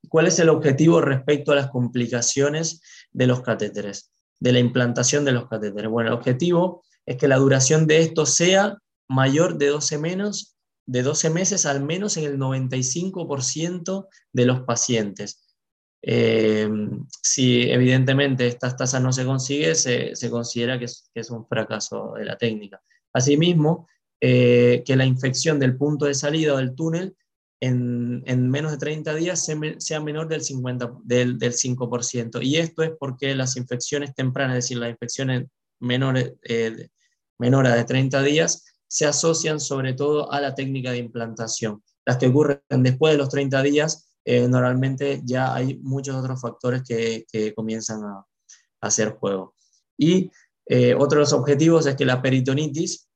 [0.09, 5.31] ¿Cuál es el objetivo respecto a las complicaciones de los catéteres, de la implantación de
[5.31, 5.89] los catéteres?
[5.89, 8.77] Bueno, el objetivo es que la duración de esto sea
[9.09, 15.43] mayor de 12, menos, de 12 meses al menos en el 95% de los pacientes.
[16.05, 16.69] Eh,
[17.21, 22.37] si evidentemente estas tasas no se consigue, se, considera que es, un fracaso de la
[22.37, 22.81] técnica.
[23.13, 23.87] Asimismo,
[24.19, 27.15] eh, que la infección del punto de salida del túnel
[27.61, 32.39] en, menos de 30 días sea menor del, 50, del, 5%.
[32.41, 35.45] Y esto es porque las infecciones tempranas, es decir, las infecciones
[35.83, 36.89] menores, eh,
[37.39, 41.83] de 30 días, se asocian sobre todo a la técnica de implantación.
[42.05, 46.83] Las que ocurren después de los 30 días eh, normalmente ya hay muchos otros factores
[46.83, 48.25] que, comienzan a,
[48.81, 49.55] hacer juego.
[49.97, 50.29] Y
[50.65, 53.07] eh, otro de los objetivos es que la peritonitis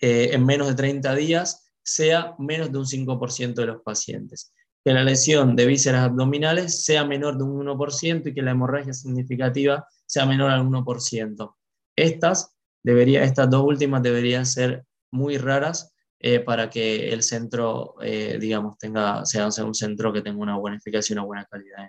[0.00, 4.52] eh, en menos de 30 días sea menos de un 5% de los pacientes.
[4.84, 8.92] Que la lesión de vísceras abdominales sea menor de un 1% y que la hemorragia
[8.92, 11.54] significativa sea menor al 1%.
[11.96, 18.36] Estas, debería, estas dos últimas deberían ser muy raras eh, para que el centro, eh,
[18.38, 21.88] digamos, tenga, sea, un centro que tenga una buena eficacia y una buena calidad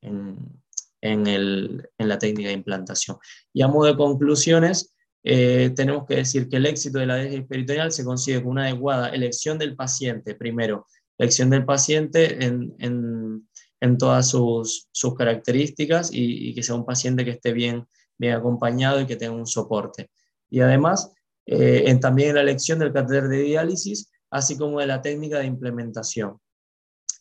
[0.00, 0.62] en,
[1.98, 3.16] la técnica de implantación.
[3.52, 7.48] Y a modo de conclusiones, eh, tenemos que decir que el éxito de la diálisis
[7.48, 10.86] peritoneal se consigue con una adecuada elección del paciente, primero,
[11.18, 17.52] elección del paciente en, todas sus, características y, y, que sea un paciente que esté
[17.52, 20.10] bien, bien acompañado y que tenga un soporte.
[20.50, 21.12] Y además,
[21.46, 25.46] eh, en también la elección del catéter de diálisis, así como de la técnica de
[25.46, 26.38] implementación.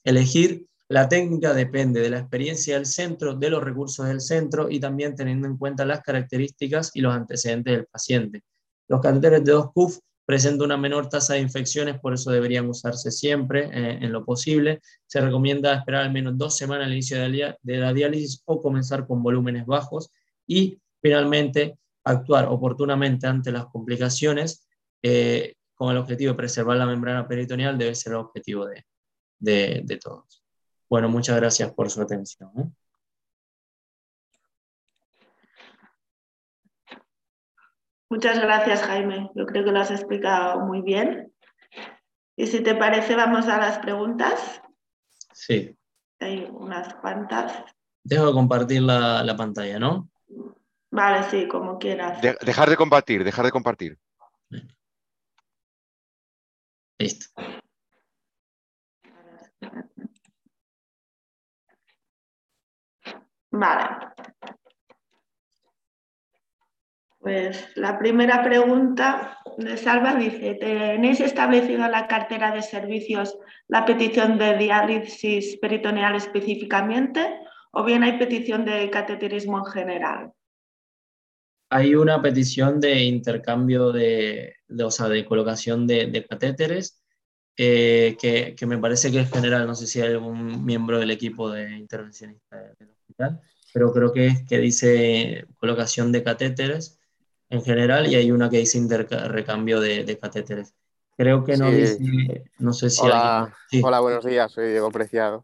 [0.04, 4.80] Elegir la técnica depende de la experiencia del centro, de los recursos del centro y
[4.80, 8.44] también teniendo en cuenta las características y los antecedentes del paciente.
[8.88, 13.12] Los catéteres de 2 CUF presentan una menor tasa de infecciones, por eso deberían usarse
[13.12, 14.82] siempre eh, en lo posible.
[15.06, 19.22] Se recomienda esperar al menos dos semanas al inicio de la diálisis o comenzar con
[19.22, 20.10] volúmenes bajos.
[20.46, 24.68] Y finalmente, actuar oportunamente ante las complicaciones
[25.02, 28.68] eh, con el objetivo de preservar la membrana peritoneal debe ser el objetivo
[29.40, 30.44] de, todos.
[30.90, 32.52] Bueno, muchas gracias por su atención.
[32.58, 32.70] ¿eh?
[38.10, 39.30] Muchas gracias, Jaime.
[39.34, 41.34] Yo creo que lo has explicado muy bien.
[42.36, 44.62] Y si te parece, vamos a las preguntas.
[45.34, 45.74] Sí.
[46.20, 47.64] Hay unas cuantas.
[48.04, 50.10] Dejo de compartir la, la pantalla, ¿no?
[50.92, 52.22] Vale, sí, como quieras.
[52.22, 53.98] dejar de compartir, dejar de compartir.
[57.00, 57.28] Listo.
[63.52, 63.86] Vale.
[67.20, 73.86] Pues la primera pregunta de Salva dice, ¿tenéis establecido en la cartera de servicios la
[73.86, 77.40] petición de diálisis peritoneal específicamente
[77.72, 80.34] o bien hay petición de cateterismo en general?
[81.70, 87.02] Hay una petición de intercambio de, o sea, de colocación de, catéteres
[87.58, 91.12] eh, que, que, me parece que es general, no sé si hay algún miembro del
[91.12, 93.42] equipo de intervencionista del hospital,
[93.74, 97.00] pero creo que, que dice colocación de catéteres
[97.50, 98.86] en general y hay una que dice
[99.28, 100.74] recambio de, de, catéteres.
[101.18, 105.44] Creo que no dice, no sé si Hola, hola, buenos días, soy Diego Preciado,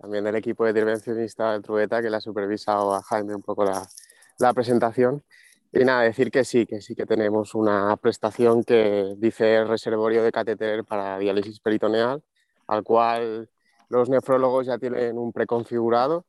[0.00, 3.64] también del equipo de intervencionista del Trubeta, que le ha supervisado a Jaime un poco
[3.64, 3.86] la,
[4.38, 5.22] la presentación.
[5.72, 10.32] Y nada, decir que sí, que sí que tenemos una prestación que dice reservorio de
[10.32, 12.22] catéter para diálisis peritoneal,
[12.66, 13.48] al cual
[13.88, 16.24] los nefrólogos ya tienen un preconfigurado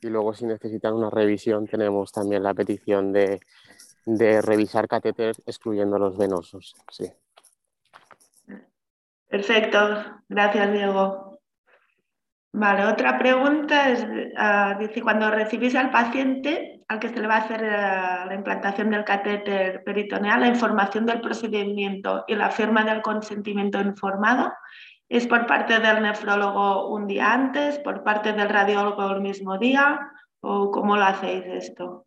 [0.00, 3.40] y luego si necesitan una revisión tenemos también la petición de,
[4.06, 6.74] de revisar catéter excluyendo los venosos.
[6.90, 7.12] Sí.
[9.28, 9.78] Perfecto,
[10.28, 11.27] gracias Diego.
[12.52, 14.06] Vale, otra pregunta es,
[14.78, 18.90] dice, cuando recibís al paciente, al que se le va a hacer eh, la, implantación
[18.90, 24.52] del catéter peritoneal, la información del procedimiento y la firma del consentimiento informado
[25.08, 30.00] es por parte del nefrólogo un día antes, por parte del radiólogo el mismo día,
[30.40, 32.06] o cómo lo hacéis esto.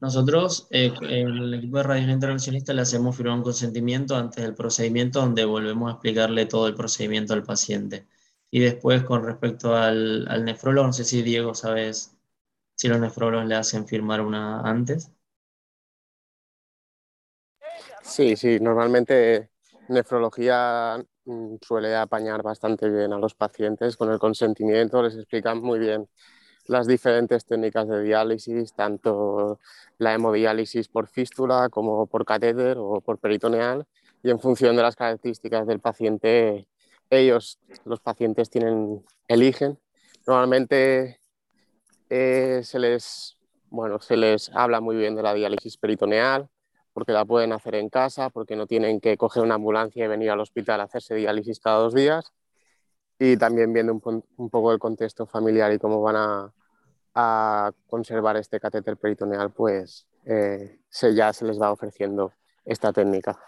[0.00, 5.20] Nosotros, eh, el equipo de radios intervencionistas, le hacemos firmar un consentimiento antes del procedimiento,
[5.20, 8.06] donde volvemos a explicarle todo el procedimiento al paciente.
[8.52, 12.16] Y después con respecto al, al nefrólogo, no sé si Diego sabes
[12.76, 15.12] si los nefrólogos le hacen firmar una antes.
[18.02, 19.50] Sí, sí, normalmente
[19.88, 25.78] nefrología mm, suele apañar bastante bien a los pacientes con el consentimiento, les explican muy
[25.78, 26.08] bien
[26.66, 29.60] las diferentes técnicas de diálisis, tanto
[29.98, 33.86] la hemodiálisis por fístula como por catéter o por peritoneal,
[34.22, 36.68] y en función de las características del paciente,
[37.10, 39.78] ellos, los pacientes, tienen, eligen.
[40.26, 41.20] Normalmente
[42.08, 43.36] eh, se, les,
[43.68, 46.48] bueno, se les habla muy bien de la diálisis peritoneal,
[46.92, 50.30] porque la pueden hacer en casa, porque no tienen que coger una ambulancia y venir
[50.30, 52.32] al hospital a hacerse diálisis cada dos días.
[53.18, 56.54] Y también viendo un, poco el contexto familiar y cómo van a,
[57.14, 62.32] a conservar este catéter peritoneal, pues eh, se, ya se les va ofreciendo
[62.64, 63.38] esta técnica.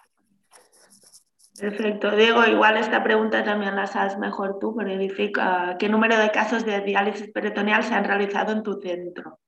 [1.59, 2.11] Perfecto.
[2.17, 4.91] Diego, igual esta pregunta también la sabes mejor tú, pero
[5.79, 9.39] ¿qué número de casos de diálisis peritoneal se han realizado en tu centro?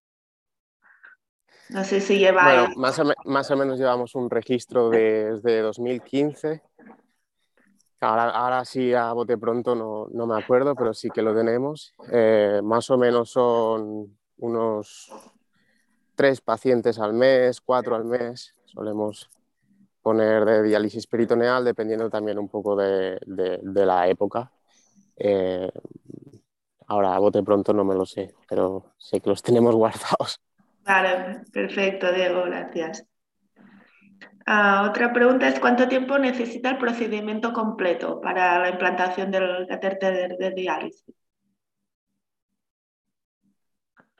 [1.70, 2.44] No sé si lleva...
[2.44, 6.62] Bueno, más o, más o menos llevamos un registro desde 2015.
[8.00, 11.94] Ahora, ahora, sí, a bote pronto no, no, me acuerdo, pero sí que lo tenemos.
[12.12, 15.10] Eh, más o menos son unos
[16.14, 18.54] tres pacientes al mes, cuatro al mes.
[18.66, 19.30] Solemos
[20.04, 24.52] poner de diálisis peritoneal, dependiendo también un poco de, de, de la época.
[25.16, 25.70] Eh,
[26.86, 30.42] ahora, a bote pronto no me lo sé, pero sé que los tenemos guardados.
[30.84, 33.06] Vale, perfecto, Diego, gracias.
[34.46, 39.98] Uh, otra pregunta es ¿cuánto tiempo necesita el procedimiento completo para la implantación del catéter
[39.98, 41.14] de, de diálisis?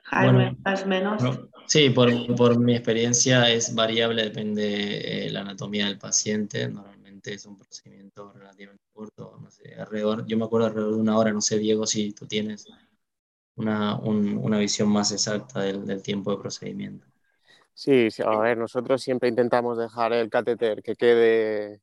[0.01, 1.21] Jaime, bueno, más o menos.
[1.21, 6.67] No, sí, por, por, mi experiencia es variable, depende de eh, la anatomía del paciente.
[6.67, 9.39] Normalmente es un procedimiento relativamente corto,
[9.77, 12.65] alrededor, yo me acuerdo alrededor de una hora, no sé, Diego, si tú tienes
[13.55, 17.05] una, un, una visión más exacta del, del, tiempo de procedimiento.
[17.73, 21.81] Sí, sí, a ver, nosotros siempre intentamos dejar el catéter que quede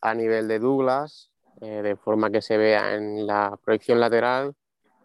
[0.00, 4.54] a nivel de Douglas, eh, de forma que se vea en la proyección lateral,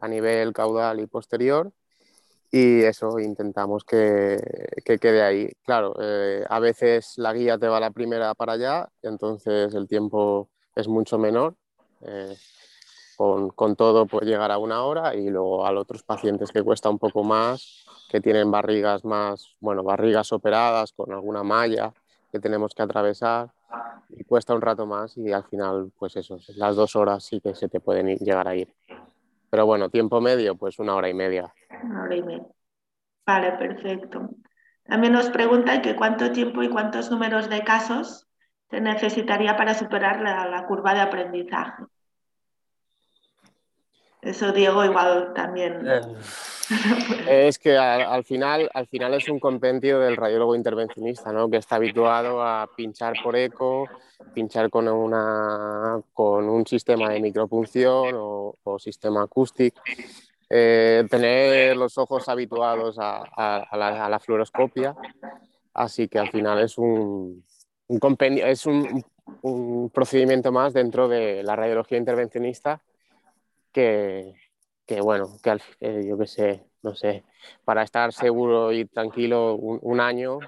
[0.02, 1.72] a nivel caudal y posterior,
[2.52, 4.38] y eso intentamos que,
[4.84, 5.52] que quede ahí.
[5.64, 10.50] Claro, eh, a veces la guía te va la primera para allá, entonces el tiempo
[10.76, 11.56] es mucho menor.
[12.02, 12.36] Eh,
[13.18, 16.90] con, con, todo puede llegar a una hora y luego a otros pacientes que cuesta
[16.90, 21.94] un poco más, que tienen barrigas más, bueno, barrigas operadas con alguna malla
[22.32, 23.52] que tenemos que atravesar
[24.10, 27.54] y cuesta un rato más y al final, pues eso, las dos horas sí que
[27.56, 28.74] se te pueden llegar a ir.
[29.50, 31.54] Pero bueno, tiempo medio, pues una hora y media.
[31.84, 32.48] Una hora y media.
[33.26, 34.30] Vale, perfecto.
[34.84, 38.28] También nos pregunta que cuánto tiempo y cuántos números de casos
[38.70, 41.84] se necesitaría para superar la curva de aprendizaje.
[44.22, 45.88] Eso Diego igual también.
[45.88, 51.50] Eh, es que al, al, final, al final es un compendio del radiólogo intervencionista, ¿no?
[51.50, 53.88] que está habituado a pinchar por eco,
[54.34, 59.82] pinchar con, una, con un sistema de micropunción o, o sistema acústico,
[60.50, 64.96] eh, tener los ojos habituados a, a, a, la, a, la, fluoroscopia.
[65.74, 67.46] Así que al final es un,
[67.88, 69.04] un compendio, es un,
[69.44, 72.82] un procedimiento más dentro de la radiología intervencionista
[73.80, 74.34] que,
[74.86, 77.24] que bueno, que al, eh, yo qué sé, no sé,
[77.64, 80.40] para estar seguro y tranquilo un, año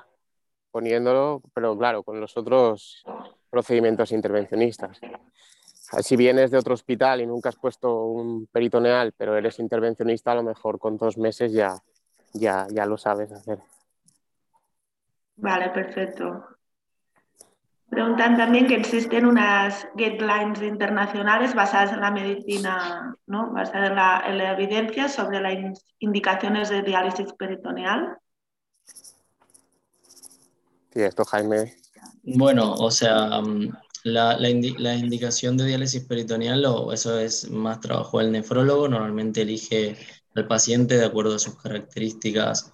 [0.70, 3.04] poniéndolo, pero claro, con los otros
[3.50, 5.00] procedimientos intervencionistas.
[6.02, 10.36] Si vienes de otro hospital y nunca has puesto un peritoneal, pero eres intervencionista, a
[10.36, 11.76] lo mejor con dos meses ya,
[12.34, 13.60] ya, ya lo sabes hacer.
[15.38, 16.51] Vale, perfecto.
[17.91, 23.51] Preguntan también que existen unas guidelines internacionales basadas en la medicina, ¿no?
[23.51, 25.54] basadas en la, en la evidencia sobre las
[25.99, 28.17] indicaciones de diálisis peritoneal.
[30.93, 31.75] Sí, esto Jaime.
[32.23, 33.41] Bueno, o sea,
[34.06, 38.87] la, la, indi la indicación de diálisis peritoneal, o eso es más trabajo del nefrólogo,
[38.87, 39.98] normalmente elige
[40.33, 42.71] al paciente de acuerdo a sus características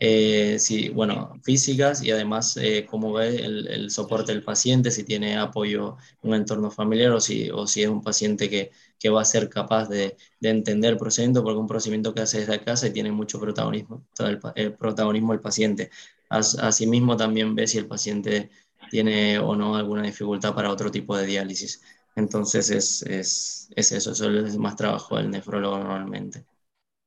[0.00, 0.58] eh,
[0.94, 6.30] bueno, físicas y además eh, cómo ve el, soporte del paciente, si tiene apoyo en
[6.30, 9.48] un entorno familiar o si, o si es un paciente que, que va a ser
[9.48, 13.10] capaz de, de, entender el procedimiento, porque un procedimiento que hace desde casa y tiene
[13.12, 15.90] mucho protagonismo, todo el, protagonismo del paciente.
[16.28, 18.50] As, asimismo también ve si el paciente
[18.90, 21.82] tiene o no alguna dificultad para otro tipo de diálisis.
[22.16, 26.44] Entonces es, es, es eso, eso es más trabajo del nefrólogo normalmente.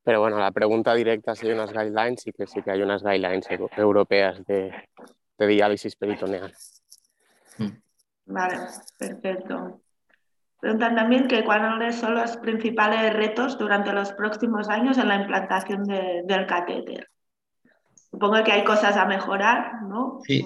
[0.03, 3.03] Pero bueno, la pregunta directa si hay unas guidelines y que sí que hay unas
[3.03, 3.47] guidelines
[3.77, 4.73] europeas de,
[5.37, 6.53] de diálisis peritoneal.
[8.25, 8.57] Vale,
[8.97, 9.81] perfecto.
[10.59, 15.83] Preguntan también que cuáles son los principales retos durante los próximos años en la implantación
[15.85, 17.07] del catéter.
[18.11, 20.19] Supongo que hay cosas a mejorar, ¿no?
[20.23, 20.45] Sí.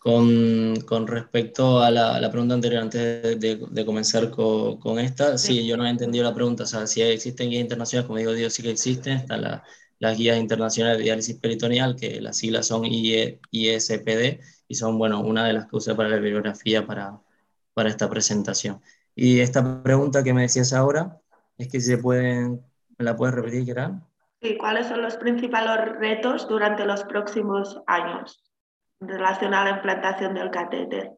[0.00, 5.66] Con, respecto a la, pregunta anterior, antes de, comenzar con, esta, sí.
[5.66, 6.62] yo no he entendido la pregunta.
[6.62, 9.18] O sea, si existen guías internacionales, como digo, Dios sí que existen.
[9.18, 9.42] Están
[9.98, 15.44] las guías internacionales de diálisis peritoneal, que las siglas son ISPD, y son, bueno, una
[15.44, 17.20] de las que usé para la bibliografía para,
[17.74, 18.80] para esta presentación.
[19.14, 21.20] Y esta pregunta que me decías ahora,
[21.58, 22.62] es que si se pueden,
[22.96, 23.96] ¿me la puedes repetir, Gerard?
[24.40, 28.49] Sí, ¿cuáles son los principales retos durante los próximos años
[29.00, 31.12] en relación a la implantación del catéter?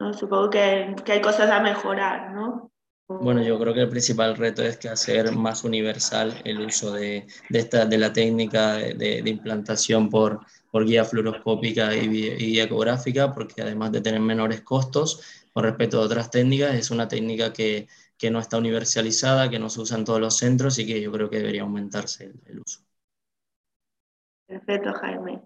[0.00, 0.12] ¿No?
[0.12, 2.70] Supongo que, que, hay cosas a mejorar, ¿no?
[3.08, 7.26] Bueno, yo creo que el principal reto es que hacer más universal el uso de,
[7.48, 10.40] de, esta, de la técnica de, de implantación por,
[10.70, 16.04] por guía fluoroscópica y, y, ecográfica, porque además de tener menores costos con respecto a
[16.04, 20.04] otras técnicas, es una técnica que, que, no está universalizada, que no se usa en
[20.04, 22.80] todos los centros y que yo creo que debería aumentarse el, uso.
[24.46, 25.42] Perfecto, Jaime.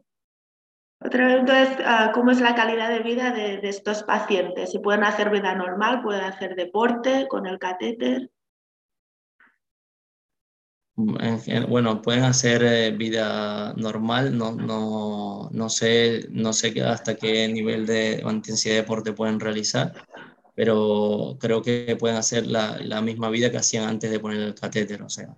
[1.05, 4.70] Otra pregunta es ah, cómo es la calidad de vida de, de, estos pacientes.
[4.70, 8.30] Si pueden hacer vida normal, pueden hacer deporte con el catéter
[10.94, 17.86] bueno, pueden hacer eh, vida normal, no, no, no, sé, no sé hasta qué nivel
[17.86, 19.94] de intensidad de deporte pueden realizar,
[20.55, 24.55] pero creo que pueden hacer la, la, misma vida que hacían antes de poner el
[24.55, 25.03] catéter.
[25.03, 25.36] O sea,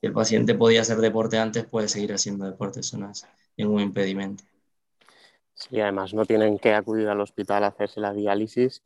[0.00, 3.26] si el paciente podía hacer deporte antes, puede seguir haciendo deporte, eso no es
[3.56, 4.44] ningún impedimento.
[5.54, 8.82] Sí, además no tienen que acudir al hospital a hacerse la diálisis,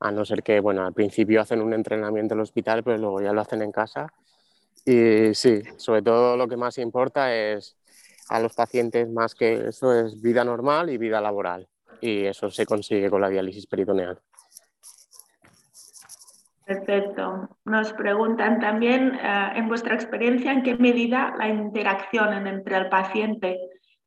[0.00, 3.20] a no ser que, bueno, al principio hacen un entrenamiento en el hospital, pero luego
[3.20, 4.12] ya lo hacen en casa
[4.84, 7.76] y sí, sobre todo lo que más importa es
[8.30, 11.68] a los pacientes más que eso es vida normal y vida laboral.
[12.00, 14.18] Y eso se consigue con la diálisis peritoneal.
[16.64, 17.50] Perfecto.
[17.66, 23.58] Nos preguntan también, eh, en vuestra experiencia, en qué medida la interacción entre el paciente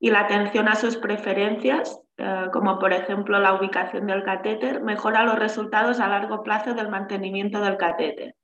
[0.04, 5.24] y la atención a sus preferencias, eh, como por ejemplo la ubicación del catéter, mejora
[5.24, 8.36] los resultados a largo plazo del mantenimiento del catéter.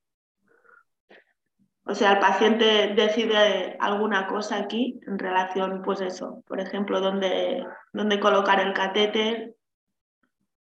[1.84, 7.66] O sea, el paciente decide alguna cosa aquí en relación, pues eso, por ejemplo, dónde,
[7.92, 9.56] dónde colocar el catéter.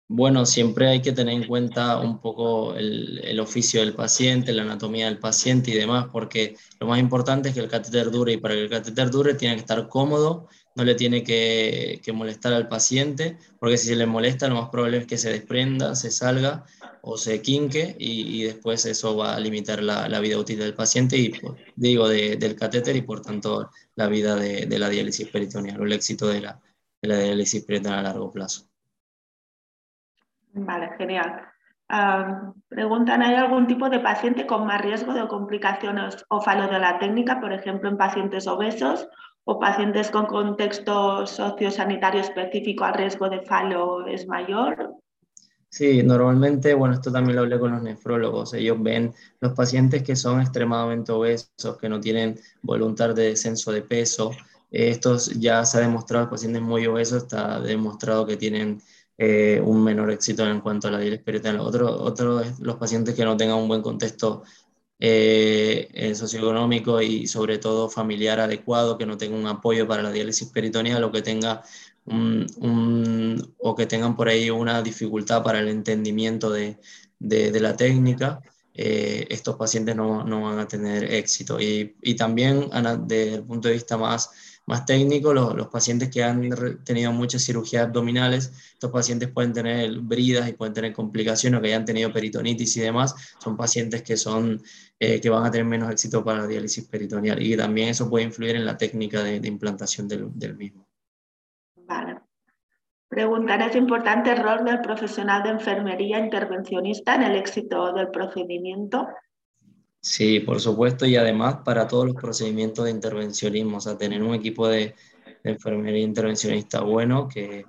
[0.08, 4.62] Bueno, siempre hay que tener en cuenta un poco el, el, oficio del paciente, la
[4.62, 8.36] anatomía del paciente y demás, porque lo más importante es que el catéter dure y
[8.36, 12.68] para que el catéter dure tiene que estar cómodo, no le tiene que, molestar al
[12.68, 16.64] paciente, porque si se le molesta lo más probable es que se desprenda, se salga
[17.00, 21.30] o se quinque y, después eso va a limitar la, vida útil del paciente y
[21.30, 25.92] pues, digo del catéter y por tanto la vida de, la diálisis peritoneal o el
[25.92, 26.60] éxito de la,
[27.00, 28.66] diálisis peritoneal a largo plazo.
[30.52, 31.42] Vale, genial.
[32.68, 36.98] Preguntan, ¿hay algún tipo de paciente con más riesgo de complicaciones o fallo de la
[36.98, 39.08] técnica, por ejemplo, en pacientes obesos
[39.48, 44.96] o pacientes con contexto sociosanitario específico, al riesgo de fallo es mayor?
[45.68, 50.16] Sí, normalmente, bueno, esto también lo hablé con los nefrólogos, ellos ven los pacientes que
[50.16, 54.32] son extremadamente obesos, que no tienen voluntad de descenso de peso,
[54.70, 58.80] estos ya se ha demostrado, pacientes muy obesos está demostrado que tienen
[59.16, 61.60] eh, un menor éxito en cuanto a la diálisis peritoneal.
[61.60, 64.42] Otro, otro es los pacientes que no tengan un buen contexto
[64.98, 70.10] eh, eh, socioeconómico y sobre todo familiar adecuado, que no tengan un apoyo para la
[70.10, 71.62] diálisis peritoneal o que tenga
[72.06, 76.78] un, o que tengan por ahí una dificultad para el entendimiento de,
[77.18, 78.40] de, la técnica,
[78.74, 81.60] eh, estos pacientes no, no, van a tener éxito.
[81.60, 82.70] Y, y, también
[83.06, 84.30] desde el punto de vista más,
[84.66, 86.50] más técnico, los, los, pacientes que han
[86.84, 91.68] tenido muchas cirugías abdominales, estos pacientes pueden tener bridas y pueden tener complicaciones, o que
[91.68, 94.60] hayan tenido peritonitis y demás, son pacientes que, son,
[94.98, 98.24] eh, que van a tener menos éxito para la diálisis peritoneal y también eso puede
[98.24, 100.88] influir en la técnica de, implantación del, del mismo.
[101.86, 102.20] Vale.
[103.08, 109.06] Preguntar, ¿es importante el rol del profesional de enfermería intervencionista en el éxito del procedimiento?
[110.06, 114.34] Sí, por supuesto, y además para todos los procedimientos de intervencionismo, o sea, tener un
[114.36, 114.94] equipo de,
[115.42, 117.64] enfermería intervencionista bueno que,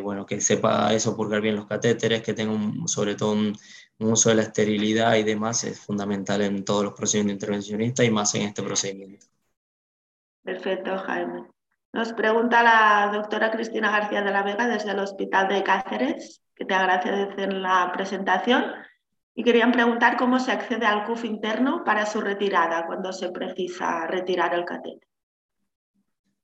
[0.00, 3.54] bueno, que sepa eso, purgar bien los catéteres, que tenga un, sobre todo un,
[3.98, 8.34] uso de la esterilidad y demás, es fundamental en todos los procedimientos intervencionistas y más
[8.34, 9.26] en este procedimiento.
[10.42, 11.48] Perfecto, Jaime.
[11.92, 16.64] Nos pregunta la doctora Cristina García de la Vega desde el Hospital de Cáceres, que
[16.64, 18.64] te agradecen la presentación,
[19.34, 24.06] y querían preguntar cómo se accede al CUF interno para su retirada cuando se precisa
[24.06, 25.08] retirar el catéter.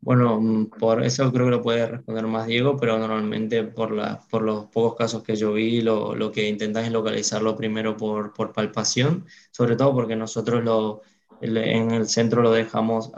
[0.01, 4.43] Bueno, por eso creo que lo puede responder más Diego, pero normalmente por, la, por
[4.43, 8.53] los pocos casos que yo vi, lo, lo que intentan es localizarlo primero por, por
[8.53, 11.03] palpación, sobre todo porque nosotros lo,
[11.41, 13.11] en el centro lo dejamos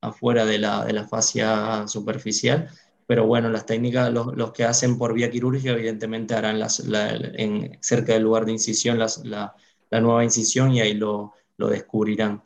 [0.00, 2.70] afuera de la, de la fascia superficial,
[3.10, 7.76] pero bueno, las técnicas, los, los, que hacen por vía quirúrgica, evidentemente harán las, en,
[7.82, 9.52] cerca del lugar de incisión las, la,
[9.90, 12.44] la, nueva incisión y ahí lo, lo descubrirán.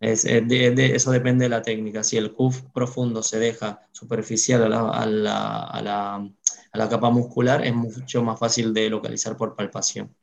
[0.00, 2.02] Es, de, eso depende de la técnica.
[2.02, 6.88] Si el CUF profundo se deja superficial a la, a, la, a, la, a la,
[6.88, 10.16] capa muscular, es mucho más fácil de localizar por palpación.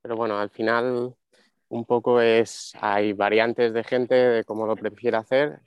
[0.00, 1.12] Pero bueno, al final
[1.70, 5.58] un poco es, hay variantes de gente de cómo lo prefiere hacer.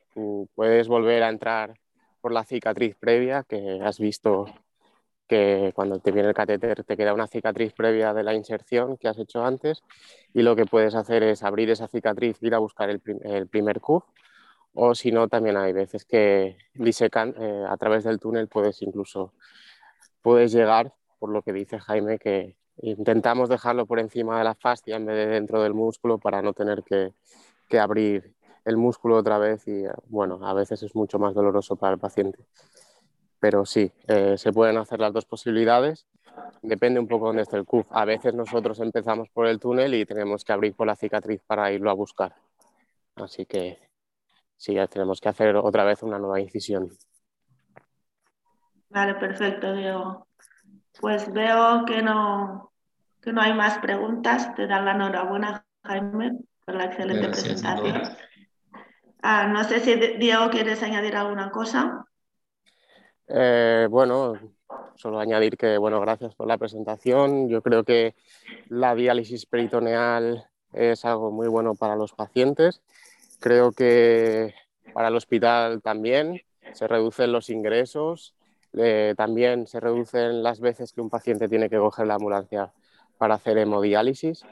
[0.55, 1.80] Puedes volver a entrar
[2.22, 4.45] por la cicatriz previa que has visto
[5.28, 9.07] que cuando te viene el catéter te queda una cicatriz previa de la inserción que
[9.07, 9.82] has hecho antes
[10.34, 12.99] y lo que puedes hacer es abrir esa cicatriz, ir a buscar el,
[13.47, 14.03] primer cuff
[14.74, 19.34] o si no también hay veces que disecan eh, a través del túnel puedes incluso
[20.22, 24.97] puedes llegar por lo que dice Jaime que intentamos dejarlo por encima de la fascia
[24.97, 27.13] en vez de dentro del músculo para no tener que,
[27.69, 28.34] que abrir
[28.66, 32.39] el músculo otra vez y bueno a veces es mucho más doloroso para el paciente
[33.41, 36.05] pero sí, eh, se pueden hacer las dos posibilidades.
[36.62, 37.88] Depende un poco de dónde esté el CUF.
[37.89, 41.72] A veces nosotros empezamos por el túnel y tenemos que abrir por la cicatriz para
[41.72, 42.36] irlo a buscar.
[43.16, 43.80] Así que
[44.57, 46.91] sí, tenemos que hacer otra vez una nueva incisión.
[48.89, 50.28] Vale, perfecto, Diego.
[50.99, 52.72] Pues veo que no,
[53.24, 54.53] que no hay más preguntas.
[54.53, 58.03] Te dan la enhorabuena, Jaime, por la excelente presentación.
[59.22, 62.05] Ah, no sé si Diego quieres añadir alguna cosa.
[63.28, 64.34] Eh, bueno,
[64.95, 67.47] solo añadir que, bueno, gracias por la presentación.
[67.49, 68.15] Yo creo que
[68.67, 72.82] la diálisis peritoneal es algo muy bueno para los pacientes.
[73.39, 74.53] Creo que
[74.93, 76.41] para el hospital también
[76.74, 78.36] se reducen los ingresos,
[78.74, 82.72] eh, también se reducen las veces que un paciente tiene que coger la ambulancia
[83.17, 84.45] para hacer hemodiálisis.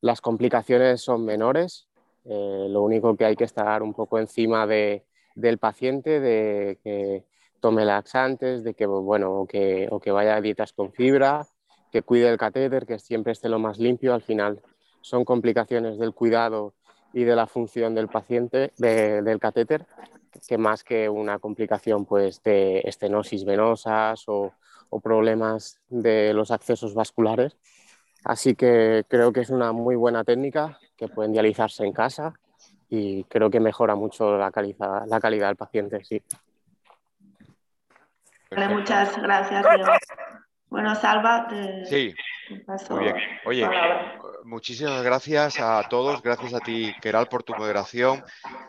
[0.00, 1.88] Las complicaciones son menores,
[2.24, 5.04] eh, lo único que hay que estar un poco encima de,
[5.34, 7.24] del paciente, de que
[7.60, 11.46] tome laxantes, de que, bueno, o que, o que vaya a dietas con fibra,
[11.92, 14.14] que cuide el catéter, que siempre esté lo más limpio.
[14.14, 14.60] Al final
[15.00, 16.74] son complicaciones del cuidado
[17.12, 19.86] y de la función del paciente, del catéter,
[20.46, 24.52] que más que una complicación pues, de estenosis venosas o,
[24.88, 27.56] o problemas de los accesos vasculares.
[28.24, 32.32] Así que creo que es una muy buena técnica que pueden dializarse en casa
[32.88, 36.04] y creo que mejora mucho la calidad, la calidad del paciente.
[36.04, 36.22] Sí
[38.68, 39.64] muchas gracias,
[40.68, 42.14] Bueno, Salva, te, sí,
[42.90, 43.16] muy bien.
[43.44, 43.68] Oye,
[44.44, 46.22] muchísimas gracias a todos.
[46.22, 48.24] Gracias a ti, Keral, por tu moderación.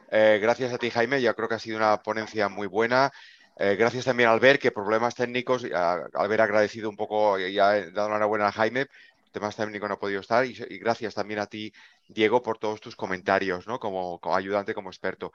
[0.10, 1.22] Eh, gracias a ti, Jaime.
[1.22, 3.12] Yo creo que ha sido una ponencia muy buena.
[3.58, 7.92] Eh, gracias también a Albert, que problemas técnicos, al haber agradecido un poco y ha
[7.92, 8.88] dado una buena a Jaime,
[9.32, 10.46] temas técnicos no ha podido estar.
[10.46, 11.74] Y, gracias también a ti,
[12.08, 13.80] Diego, por todos tus comentarios, ¿no?
[13.80, 15.32] Como, como ayudante, como experto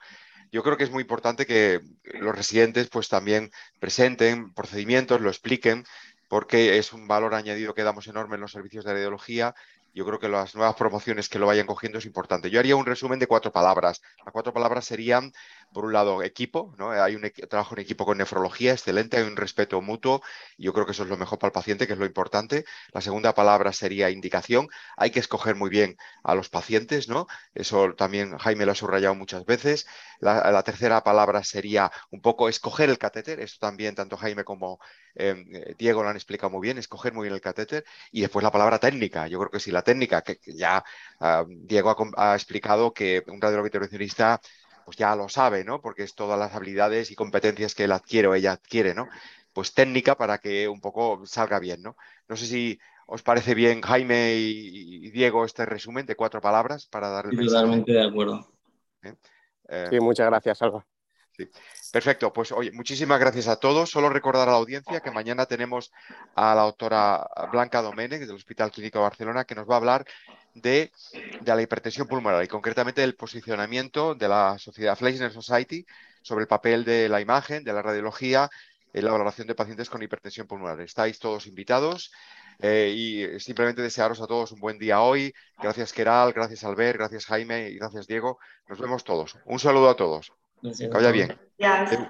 [0.51, 1.81] yo creo que es muy importante que
[2.19, 5.83] los residentes pues también presenten procedimientos, lo expliquen,
[6.29, 9.55] porque es un valor añadido que damos enorme en los servicios de radiología
[9.97, 12.51] yo creo que las nuevas promociones que lo vayan cogiendo es importante.
[12.51, 14.03] Yo haría un resumen de cuatro palabras.
[14.23, 15.31] Las cuatro palabras serían,
[15.73, 16.91] por un lado, equipo, ¿no?
[16.91, 20.21] Hay un trabajo en equipo con nefrología excelente, hay un respeto mutuo,
[20.57, 22.65] yo creo que eso es lo mejor para el paciente, que es lo importante.
[22.93, 24.67] La segunda palabra sería indicación.
[24.95, 27.27] Hay que escoger muy bien a los pacientes, ¿no?
[27.53, 29.87] Eso también Jaime lo ha subrayado muchas veces.
[30.19, 33.39] La, tercera palabra sería un poco escoger el catéter.
[33.39, 34.79] Esto también tanto Jaime como
[35.15, 37.85] em, eh, Diego lo han explicado muy bien, escoger muy bien el catéter.
[38.11, 39.27] Y después la palabra técnica.
[39.27, 40.83] Yo creo que si la técnica, que, ya
[41.19, 44.41] ah, Diego ha, explicado que un radiólogo intervencionista
[44.87, 45.81] pues ya lo sabe, ¿no?
[45.81, 49.09] Porque es todas las habilidades y competencias que él adquiere o ella adquiere, ¿no?
[49.51, 51.97] Pues técnica para que un poco salga bien, ¿no?
[52.29, 57.09] No sé si os parece bien, Jaime y, Diego, este resumen de cuatro palabras para
[57.09, 57.35] darle.
[57.45, 58.49] Totalmente de acuerdo.
[59.01, 59.13] ¿Eh?
[59.67, 60.87] Eh, sí, muchas gracias, Alba.
[61.31, 61.49] Sí.
[61.91, 63.89] Perfecto, pues oye, muchísimas gracias a todos.
[63.89, 65.91] Solo recordar a la audiencia que mañana tenemos
[66.33, 70.05] a la doctora Blanca Domenech del Hospital Clínico de Barcelona que nos va a hablar
[70.61, 70.91] de,
[71.45, 75.85] la hipertensión pulmonar y concretamente del posicionamiento de la sociedad Fleischner Society
[76.21, 78.49] sobre el papel de la imagen, de la radiología
[78.93, 80.81] en la valoración de pacientes con hipertensión pulmonar.
[80.81, 82.11] Estáis todos invitados
[82.59, 85.33] eh, y simplemente desearos a todos un buen día hoy.
[85.61, 88.39] Gracias Keral, gracias Albert, gracias Jaime y gracias Diego.
[88.67, 89.37] Nos vemos todos.
[89.45, 90.31] Un saludo a todos.
[90.61, 91.39] Que vaya bien.
[91.57, 92.09] Gracias.